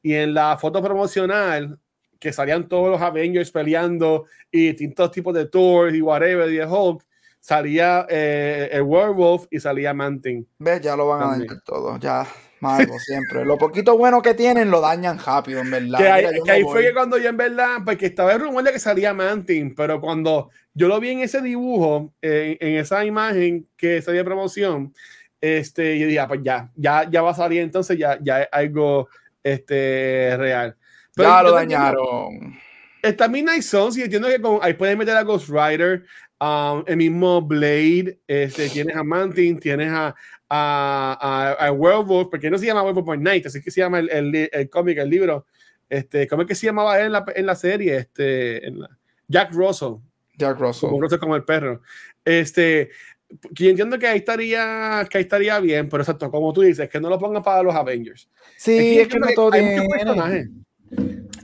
[0.00, 1.78] Y en la foto promocional,
[2.18, 6.64] que salían todos los Avengers peleando y distintos tipos de Thor y whatever, y de
[6.64, 7.04] Hulk,
[7.38, 10.48] salía eh, el Werewolf y salía Manting.
[10.58, 10.80] ¿Ves?
[10.80, 11.98] Ya lo van a dañar todo.
[11.98, 12.26] Ya,
[12.60, 13.44] Marvel siempre.
[13.44, 15.98] lo poquito bueno que tienen lo dañan rápido, en verdad.
[15.98, 19.12] Que, ahí, fue que cuando yo en verdad, porque estaba el rumor de que salía
[19.12, 24.22] Manting, pero cuando yo lo vi en ese dibujo, en, en esa imagen que salía
[24.22, 24.94] de promoción,
[25.40, 28.48] este, yo dije, ah, pues ya, ya, ya va a salir, entonces ya, ya es
[28.52, 29.08] algo
[29.42, 30.76] este, real.
[31.14, 32.58] Pero ya lo dañaron.
[33.02, 36.04] Está Midnight Suns y entiendo que con, ahí pueden meter a Ghost Rider,
[36.40, 40.14] um, el mismo Blade, este, tienes a Mantin, tienes a,
[40.48, 44.10] a, a, Werewolf, porque no se llama Werewolf by Night, así que se llama el,
[44.10, 45.46] el, el cómic, el libro.
[45.88, 47.96] Este, ¿Cómo es que se llamaba en la, en la serie?
[47.96, 48.90] Este, en la,
[49.28, 49.96] Jack Russell.
[50.36, 50.90] Jack Russell.
[50.90, 51.82] Como Russell como el perro.
[52.24, 52.90] Este,
[53.50, 57.00] yo entiendo que ahí estaría, que ahí estaría bien, pero exacto, como tú dices, que
[57.00, 58.28] no lo pongan para los Avengers.
[58.56, 59.86] Sí, es que, no todo tiene.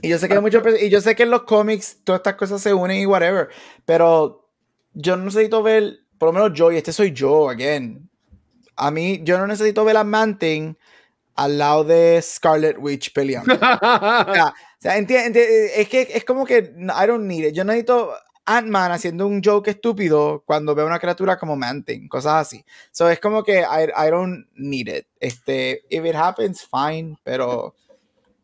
[0.01, 2.35] Y yo sé que hay mucho, y yo sé que en los cómics todas estas
[2.35, 3.49] cosas se unen y whatever,
[3.85, 4.49] pero
[4.93, 8.09] yo no necesito ver, por lo menos yo, y este soy yo, again.
[8.75, 10.77] A mí, yo no necesito ver a Manting
[11.35, 13.53] al lado de Scarlet Witch peleando.
[13.53, 13.57] o
[14.79, 17.53] sea, entiende, es que es como que I don't need it.
[17.53, 18.13] Yo necesito
[18.45, 22.63] Ant-Man haciendo un joke estúpido cuando ve a una criatura como Manting, cosas así.
[22.91, 25.07] So es como que I, I, don't need it.
[25.19, 27.73] Este, if it happens, fine, pero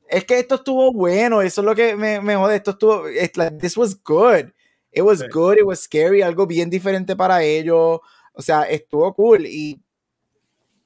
[0.07, 2.55] es que esto estuvo bueno, eso es lo que me, me jode.
[2.55, 4.51] Esto estuvo, like, this was good.
[4.91, 7.99] It was good, it was scary, algo bien diferente para ellos.
[8.33, 9.81] O sea, estuvo cool y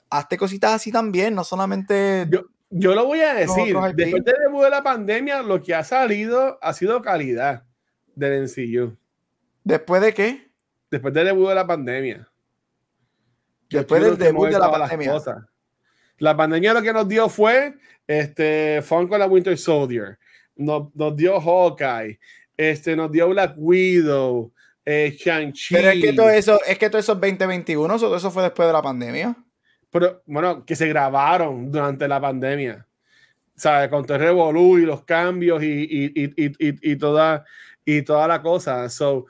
[0.10, 2.28] hazte cositas así también, no solamente.
[2.30, 5.84] Yo, yo lo voy a decir, después del debut de la pandemia, lo que ha
[5.84, 7.64] salido ha sido calidad
[8.16, 8.98] del MCU.
[9.66, 10.48] ¿Después de qué?
[10.90, 12.30] Después del debut de la pandemia.
[13.70, 15.16] Después del debut de la pandemia.
[16.20, 17.74] La pandemia lo que nos dio fue
[18.08, 20.18] este, Fun con la Winter Soldier.
[20.56, 22.20] Nos, nos dio Hawkeye.
[22.56, 24.54] Este, nos dio Black Widow.
[24.86, 25.74] eh, Shang-Chi.
[25.76, 28.68] Pero es que todo eso, es que todo eso es 2021, todo eso fue después
[28.68, 29.36] de la pandemia.
[29.90, 32.86] Pero, bueno, que se grabaron durante la pandemia.
[33.56, 33.90] ¿Sabes?
[33.90, 37.44] Con todo el revolú y los cambios y, y, y, y, y toda,
[37.84, 38.88] y toda la cosa.
[38.90, 39.26] So,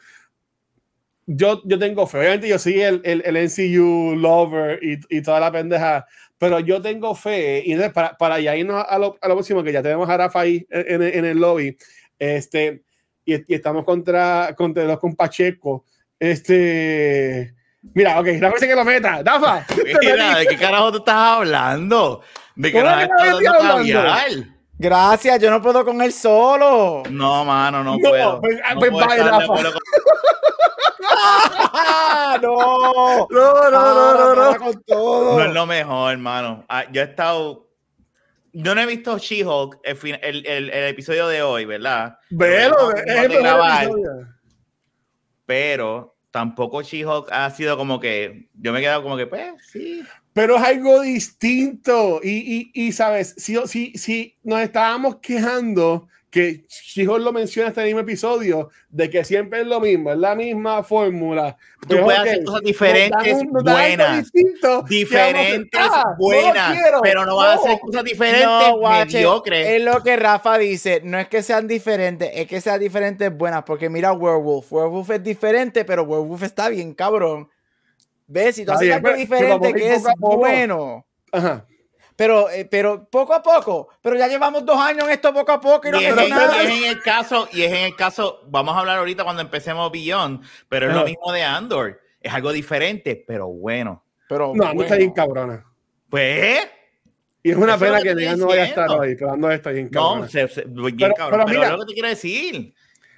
[1.25, 2.19] yo, yo tengo fe.
[2.19, 6.05] Obviamente yo soy el, el, el NCU lover y, y, toda la pendeja,
[6.37, 7.63] pero yo tengo fe.
[7.65, 10.17] Y entonces, para, para ya irnos a lo, a lo próximo, que ya tenemos a
[10.17, 11.77] Rafa ahí en, en, en el lobby,
[12.19, 12.83] este,
[13.25, 15.85] y, y, estamos contra, contra los con Pacheco.
[16.19, 17.53] Este.
[17.93, 19.21] Mira, ok, Rafa dice que lo meta.
[19.23, 19.65] Rafa.
[20.01, 22.21] Mira, ¿de qué carajo tú estás hablando?
[22.55, 24.54] ¿De qué carajo estás hablando?
[24.77, 27.03] Gracias, yo no puedo con él solo.
[27.09, 28.41] No, mano, no, no puedo.
[28.41, 29.47] Pues, no pues puedo vaya, Rafa.
[29.47, 29.63] con...
[32.41, 34.57] no, no, no, no, no, no.
[34.57, 35.39] Con todo.
[35.39, 36.65] No es lo mejor, hermano.
[36.67, 37.69] Ah, yo he estado.
[38.51, 42.17] Yo no he visto She-Hulk el, el, el, el, episodio de hoy, ¿verdad?
[42.29, 43.89] Velo, es grabar,
[45.45, 48.49] pero tampoco She-Hulk ha sido como que.
[48.53, 50.03] Yo me he quedado como que, pues, sí.
[50.35, 52.19] Pero es algo distinto.
[52.21, 57.71] Y, y, y sabes, si, si, si nos estábamos quejando que She-Hulk lo menciona en
[57.71, 61.55] este mismo episodio, de que siempre es lo mismo, es la misma fórmula.
[61.79, 64.31] Tú Pero puedes okay, hacer cosas diferentes, buenas.
[64.89, 66.75] Diferentes, ah, buenas.
[66.91, 69.67] No pero no vas a hacer cosas diferentes, no, mediocres.
[69.69, 73.63] Es lo que Rafa dice, no es que sean diferentes, es que sean diferentes buenas,
[73.63, 77.47] porque mira Werewolf, Werewolf es diferente, pero Werewolf está bien cabrón.
[78.27, 78.55] ¿Ves?
[78.55, 81.05] Si tú haces algo diferente que es bueno.
[81.31, 81.65] Ajá.
[82.15, 85.59] Pero, eh, pero poco a poco, pero ya llevamos dos años en esto poco a
[85.59, 86.63] poco y no y, es, nada.
[86.63, 89.41] y es en el caso, y es en el caso, vamos a hablar ahorita cuando
[89.41, 94.05] empecemos Beyond, pero es lo mismo de Andor, es algo diferente, pero bueno.
[94.29, 94.73] Pero no, bueno.
[94.75, 95.65] no está bien cabrona.
[96.09, 96.69] Pues,
[97.43, 100.21] y es una pena que no vaya a estar hoy, pero Andor está bien cabrona.
[100.21, 102.73] No, se, se, bien pero, cabrón, pero, mira, es lo que te quiero decir.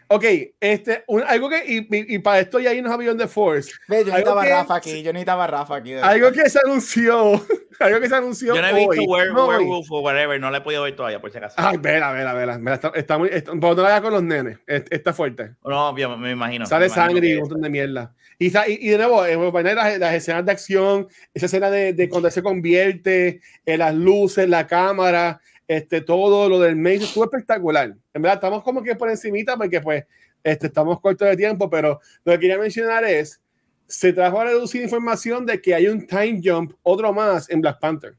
[0.09, 0.23] Ok,
[0.61, 3.71] este, un, algo que, y, y, y, para esto ya irnos a Beyond the Force.
[3.89, 5.93] Ve, yo necesitaba que, Rafa aquí, yo necesitaba Rafa aquí.
[5.95, 7.45] Algo que se anunció,
[7.79, 10.49] algo que se anunció Yo no he hoy, visto Were, no Werewolf o whatever, no
[10.49, 11.55] la he podido ver todavía, por si acaso.
[11.57, 15.11] Ay, vela, vela, vela, vela está, está muy, está, no la con los nenes, está
[15.11, 15.51] fuerte.
[15.65, 16.65] No, obvio, me imagino.
[16.65, 18.13] Sale me imagino sangre y un montón de mierda.
[18.39, 22.07] Y, y, y de nuevo, eh, las, las, escenas de acción, esa escena de, de
[22.07, 27.95] cuando se convierte, eh, las luces, la cámara, este, todo lo del maze estuvo espectacular.
[28.13, 30.05] En verdad, estamos como que por encimita porque pues
[30.43, 33.41] este, estamos cortos de tiempo, pero lo que quería mencionar es,
[33.87, 37.79] se trajo a reducir información de que hay un time jump, otro más en Black
[37.79, 38.15] Panther.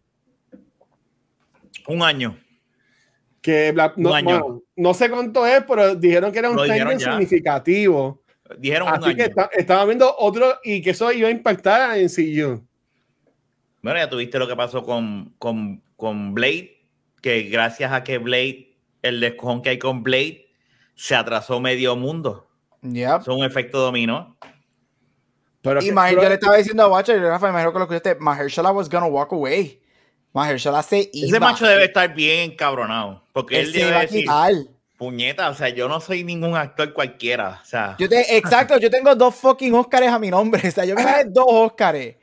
[1.87, 2.39] Un año.
[3.41, 4.41] Que Black, un no, año.
[4.41, 7.11] Bueno, no sé cuánto es, pero dijeron que era un Lo time jump ya.
[7.13, 8.23] significativo.
[8.59, 9.17] Dijeron Así un año.
[9.17, 12.67] que está, estaba viendo otro y que eso iba a impactar en CU.
[13.83, 16.78] Bueno, ya tuviste lo que pasó con, con, con Blade,
[17.21, 20.47] que gracias a que Blade, el descojón que hay con Blade,
[20.95, 22.49] se atrasó medio mundo.
[22.83, 23.21] Yep.
[23.23, 24.37] Es un efecto dominó.
[25.62, 28.14] Pero y Maher, yo le estaba diciendo a Watcher, Rafa, me imagino que lo escuchaste,
[28.16, 29.81] Mahershala was gonna walk away.
[30.33, 31.29] Mahershala se iba.
[31.29, 34.53] Ese macho debe estar bien encabronado, porque él, él debe decir, quitar.
[34.97, 37.97] puñeta, o sea, yo no soy ningún actor cualquiera, o sea.
[37.99, 41.03] Yo te, exacto, yo tengo dos fucking Oscars a mi nombre, o sea, yo me
[41.03, 42.14] gané dos Oscars.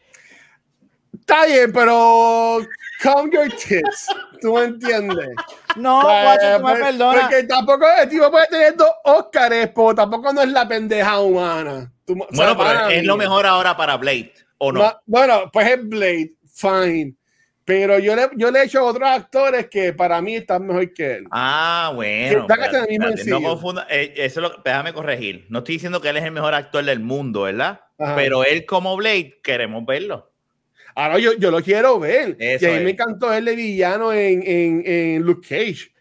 [1.20, 2.59] Está bien, pero
[3.01, 4.07] calm your tits.
[4.41, 5.30] ¿Tú me entiendes?
[5.76, 7.22] No, guacho, tú me perdonas.
[7.24, 11.91] Porque tampoco el tipo puede tener dos Óscares, pero tampoco no es la pendeja humana.
[12.05, 13.07] Tú, bueno, o sea, pero es mí.
[13.07, 14.82] lo mejor ahora para Blade, ¿o no?
[14.82, 15.01] no?
[15.05, 17.16] Bueno, pues es Blade, fine.
[17.66, 20.93] Pero yo le, yo le he hecho a otros actores que para mí están mejor
[20.93, 21.26] que él.
[21.32, 22.41] Ah, bueno.
[22.41, 25.47] Espérate, espérate, no confunda, eh, eso lo, déjame corregir.
[25.49, 27.82] No estoy diciendo que él es el mejor actor del mundo, ¿verdad?
[27.97, 28.16] Ajá.
[28.16, 30.32] Pero él como Blade, queremos verlo.
[30.96, 32.36] Ahora yo, yo lo quiero ver.
[32.39, 35.91] Eso y a mí me encantó él de villano en, en, en Luke Cage.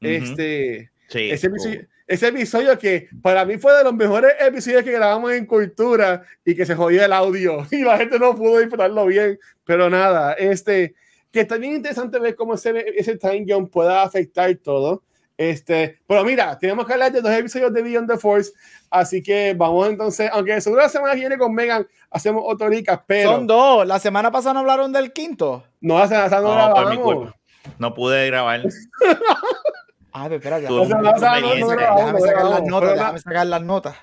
[0.00, 0.08] Ujú.
[0.08, 1.30] Este, Sí.
[1.30, 5.46] ese, episodio, ese episodio que para mí fue de los mejores episodios que grabamos en
[5.46, 9.38] Cultura y que se jodió el audio y la gente no pudo disfrutarlo bien.
[9.64, 10.94] Pero nada, este,
[11.30, 15.02] que está bien interesante ver cómo ese, ese time jump pueda afectar todo.
[15.36, 18.52] Este, pero mira, tenemos que hablar de dos episodios de Beyond the Force,
[18.90, 23.04] así que vamos entonces, aunque seguro la semana que viene con Megan hacemos otro recap,
[23.06, 23.86] pero Son dos.
[23.86, 25.64] La semana pasada no hablaron del quinto.
[25.80, 27.34] no la semana no, No, por mi grabamos.
[27.78, 28.62] No pude grabar.
[30.12, 33.62] Ay, pero mucha no, no, no Déjame no sacar las notas, pero déjame sacar las
[33.62, 33.96] notas.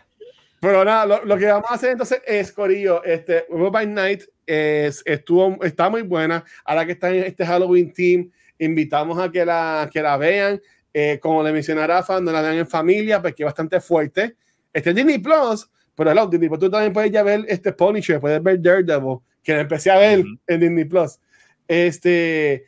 [0.60, 4.24] Pero nada, lo, lo, que vamos a hacer entonces es, Corillo, este, World by Night
[4.46, 6.46] es, estuvo, está muy buena.
[6.64, 10.62] Ahora que está en este Halloween team, invitamos a que la, que la vean.
[10.94, 14.36] Eh, como le mencioné a Rafa, no la vean en familia, porque es bastante fuerte.
[14.72, 18.20] Este en Disney Plus, pero hello, Disney Plus, tú también puedes ya ver este Punisher,
[18.20, 20.40] puedes ver Daredevil, que la empecé a ver uh -huh.
[20.48, 21.20] en Disney Plus.
[21.68, 22.66] Este,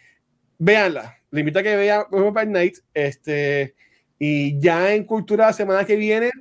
[0.57, 1.15] véanla.
[1.31, 2.77] Le invito a que vean Night.
[2.93, 3.75] Este,
[4.17, 6.31] y ya en Cultura la semana que viene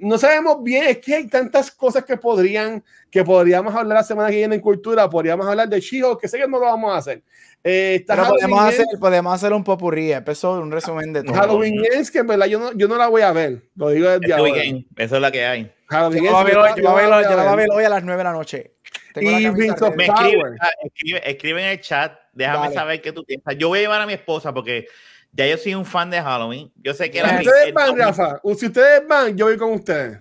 [0.00, 4.30] no sabemos bien, es que hay tantas cosas que podrían, que podríamos hablar la semana
[4.30, 6.98] que viene en cultura, podríamos hablar de Chico, que sé que no lo vamos a
[6.98, 7.22] hacer.
[7.62, 11.34] Eh, podemos, hacer, podemos hacer un popurrí, empezó un resumen de todo.
[11.34, 14.08] Halloween es que en verdad yo no, yo no la voy a ver, lo digo
[14.08, 14.62] desde ahora.
[14.96, 15.70] Eso es la que hay.
[15.86, 18.76] Halloween yo la voy a ver hoy a las 9 de la noche.
[19.12, 20.42] Tengo y me escribe,
[20.84, 23.56] escribe, escribe, en el chat, déjame saber qué tú piensas.
[23.58, 24.86] Yo voy a llevar a mi esposa porque
[25.32, 26.72] ya yo soy un fan de Halloween.
[26.76, 30.18] Yo sé que Si ustedes van, Rafa, si ustedes van, yo voy con ustedes.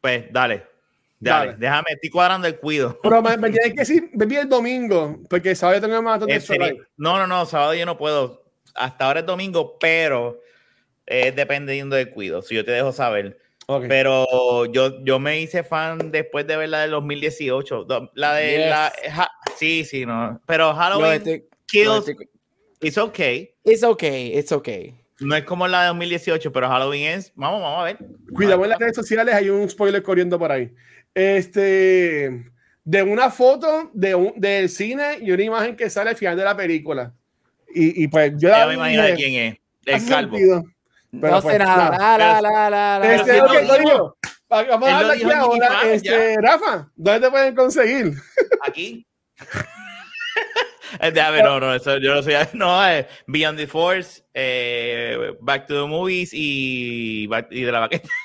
[0.00, 0.66] Pues dale.
[1.20, 2.98] Dale, déjame, estoy cuadrando el cuido.
[3.02, 6.76] Pero me, me tienes que decir, me el domingo, porque el sábado tengo más de
[6.96, 8.44] No, no, no, sábado yo no puedo.
[8.74, 10.40] Hasta ahora es domingo, pero
[11.06, 12.42] es dependiendo del cuido.
[12.42, 13.38] Si yo te dejo saber.
[13.88, 17.86] Pero yo, yo me hice fan después de ver la del 2018.
[18.14, 18.92] La de la.
[19.56, 20.40] sí, sí, no.
[20.46, 22.12] Pero Halloween Kills.
[22.84, 23.54] It's okay.
[23.64, 24.94] It's okay, it's okay.
[25.20, 27.32] No es como la de 2018, pero Halloween es.
[27.34, 27.98] Vamos, vamos a ver.
[28.34, 30.70] Cuidado en las redes sociales, hay un spoiler corriendo por ahí.
[31.14, 32.50] Este.
[32.84, 36.44] De una foto de un, del cine y una imagen que sale al final de
[36.44, 37.14] la película.
[37.74, 38.66] Y, y pues yo la.
[38.66, 39.58] me imagino de quién es.
[39.86, 40.36] El calvo.
[40.36, 42.18] no sé pues, nada.
[42.18, 45.90] La, la, la, la, Este, Vamos a darle aquí ahora.
[45.90, 48.12] Este, Rafa, ¿dónde te pueden conseguir?
[48.60, 49.06] Aquí.
[51.00, 52.34] ver, no, no, eso yo no soy.
[52.52, 58.08] No, es Beyond the Force, eh, Back to the Movies y, y de la baqueta.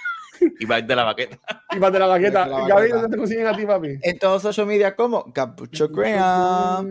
[0.58, 1.38] Y Back de la baqueta.
[1.76, 2.48] Y Back de la baqueta.
[2.48, 4.00] Gaby, ¿dónde te consiguen a ti, papi?
[4.02, 6.90] En todos social media como Capucho Graham.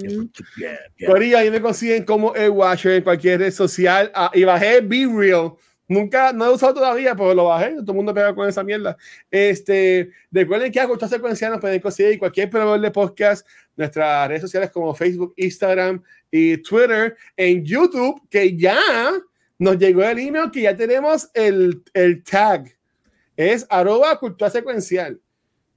[1.06, 4.12] Corilla, ahí me consiguen como el Watcher en cualquier red social.
[4.14, 5.52] Ah, y bajé Be Real
[5.88, 7.76] Nunca, no he usado todavía, pero lo bajé.
[7.76, 8.94] Todo el mundo pega con esa mierda.
[9.30, 14.42] Este, recuerden que a Cultura Secuencial nos pueden conseguir cualquier proveedor de podcast, nuestras redes
[14.42, 18.78] sociales como Facebook, Instagram y Twitter, en YouTube, que ya
[19.58, 22.68] nos llegó el email que ya tenemos el, el tag.
[23.34, 25.18] Es arroba cultura secuencial.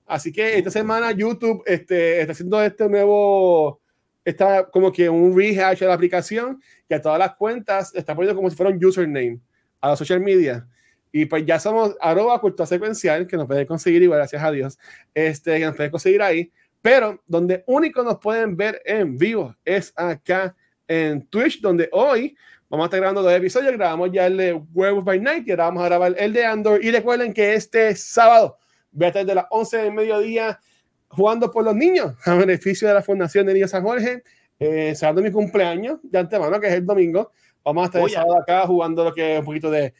[0.06, 3.80] Así que esta semana YouTube este, está haciendo este nuevo,
[4.26, 8.36] está como que un rehash de la aplicación y a todas las cuentas está poniendo
[8.36, 9.40] como si fuera un username
[9.82, 10.68] a los social media.
[11.12, 14.80] Y pues ya somos arroba cultura secuencial, que nos pueden conseguir igual, gracias a Dios,
[15.14, 16.52] este, que nos pueden conseguir ahí.
[16.82, 20.56] Pero donde único nos pueden ver en vivo es acá
[20.88, 22.36] en Twitch, donde hoy
[22.70, 23.74] vamos a estar grabando dos episodios.
[23.74, 26.84] Grabamos ya el de Werewolf by Night y ahora vamos a grabar el de Andor.
[26.84, 28.58] Y recuerden que este sábado
[28.92, 30.60] voy a estar de las 11 del mediodía
[31.08, 34.24] jugando por los niños a beneficio de la Fundación de Niños San Jorge,
[34.60, 37.32] eh, mi cumpleaños de antemano, que es el domingo.
[37.64, 39.94] Vamos a estar el sábado acá jugando lo que es un poquito de.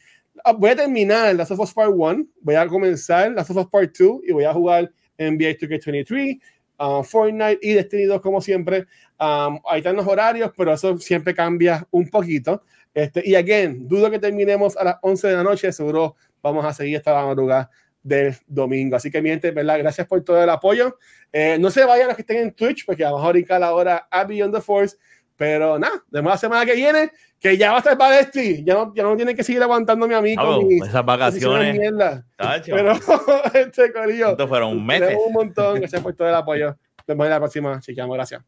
[0.44, 3.66] Ah, voy a terminar la of Us Part 1, voy a comenzar la of Us
[3.66, 6.40] Part 2 y voy a jugar NBA 2K23,
[6.78, 8.86] uh, Fortnite y Destiny 2 como siempre.
[9.20, 12.62] Um, ahí están los horarios, pero eso siempre cambia un poquito.
[12.94, 16.74] Este, y again, dudo que terminemos a las 11 de la noche, seguro vamos a
[16.74, 17.70] seguir hasta la madrugada
[18.02, 18.96] del domingo.
[18.96, 19.78] Así que, mi gente, ¿verdad?
[19.78, 20.98] Gracias por todo el apoyo.
[21.32, 24.24] Eh, no se vayan los que estén en Twitch, porque vamos a brincar ahora a
[24.24, 24.96] Beyond the Force.
[25.42, 28.74] Pero nada, de la semana que viene, que ya va a estar para este, ya
[28.74, 31.80] no, ya no tienen que seguir aguantándome a mí con mis, esas vacaciones.
[32.64, 32.92] Pero
[33.54, 34.30] este corillo.
[34.30, 35.18] Esto fueron meses.
[35.26, 36.66] Un montón, gracias por todo el apoyo.
[36.68, 38.06] Nos vemos en la próxima, chicos.
[38.08, 38.40] Gracias.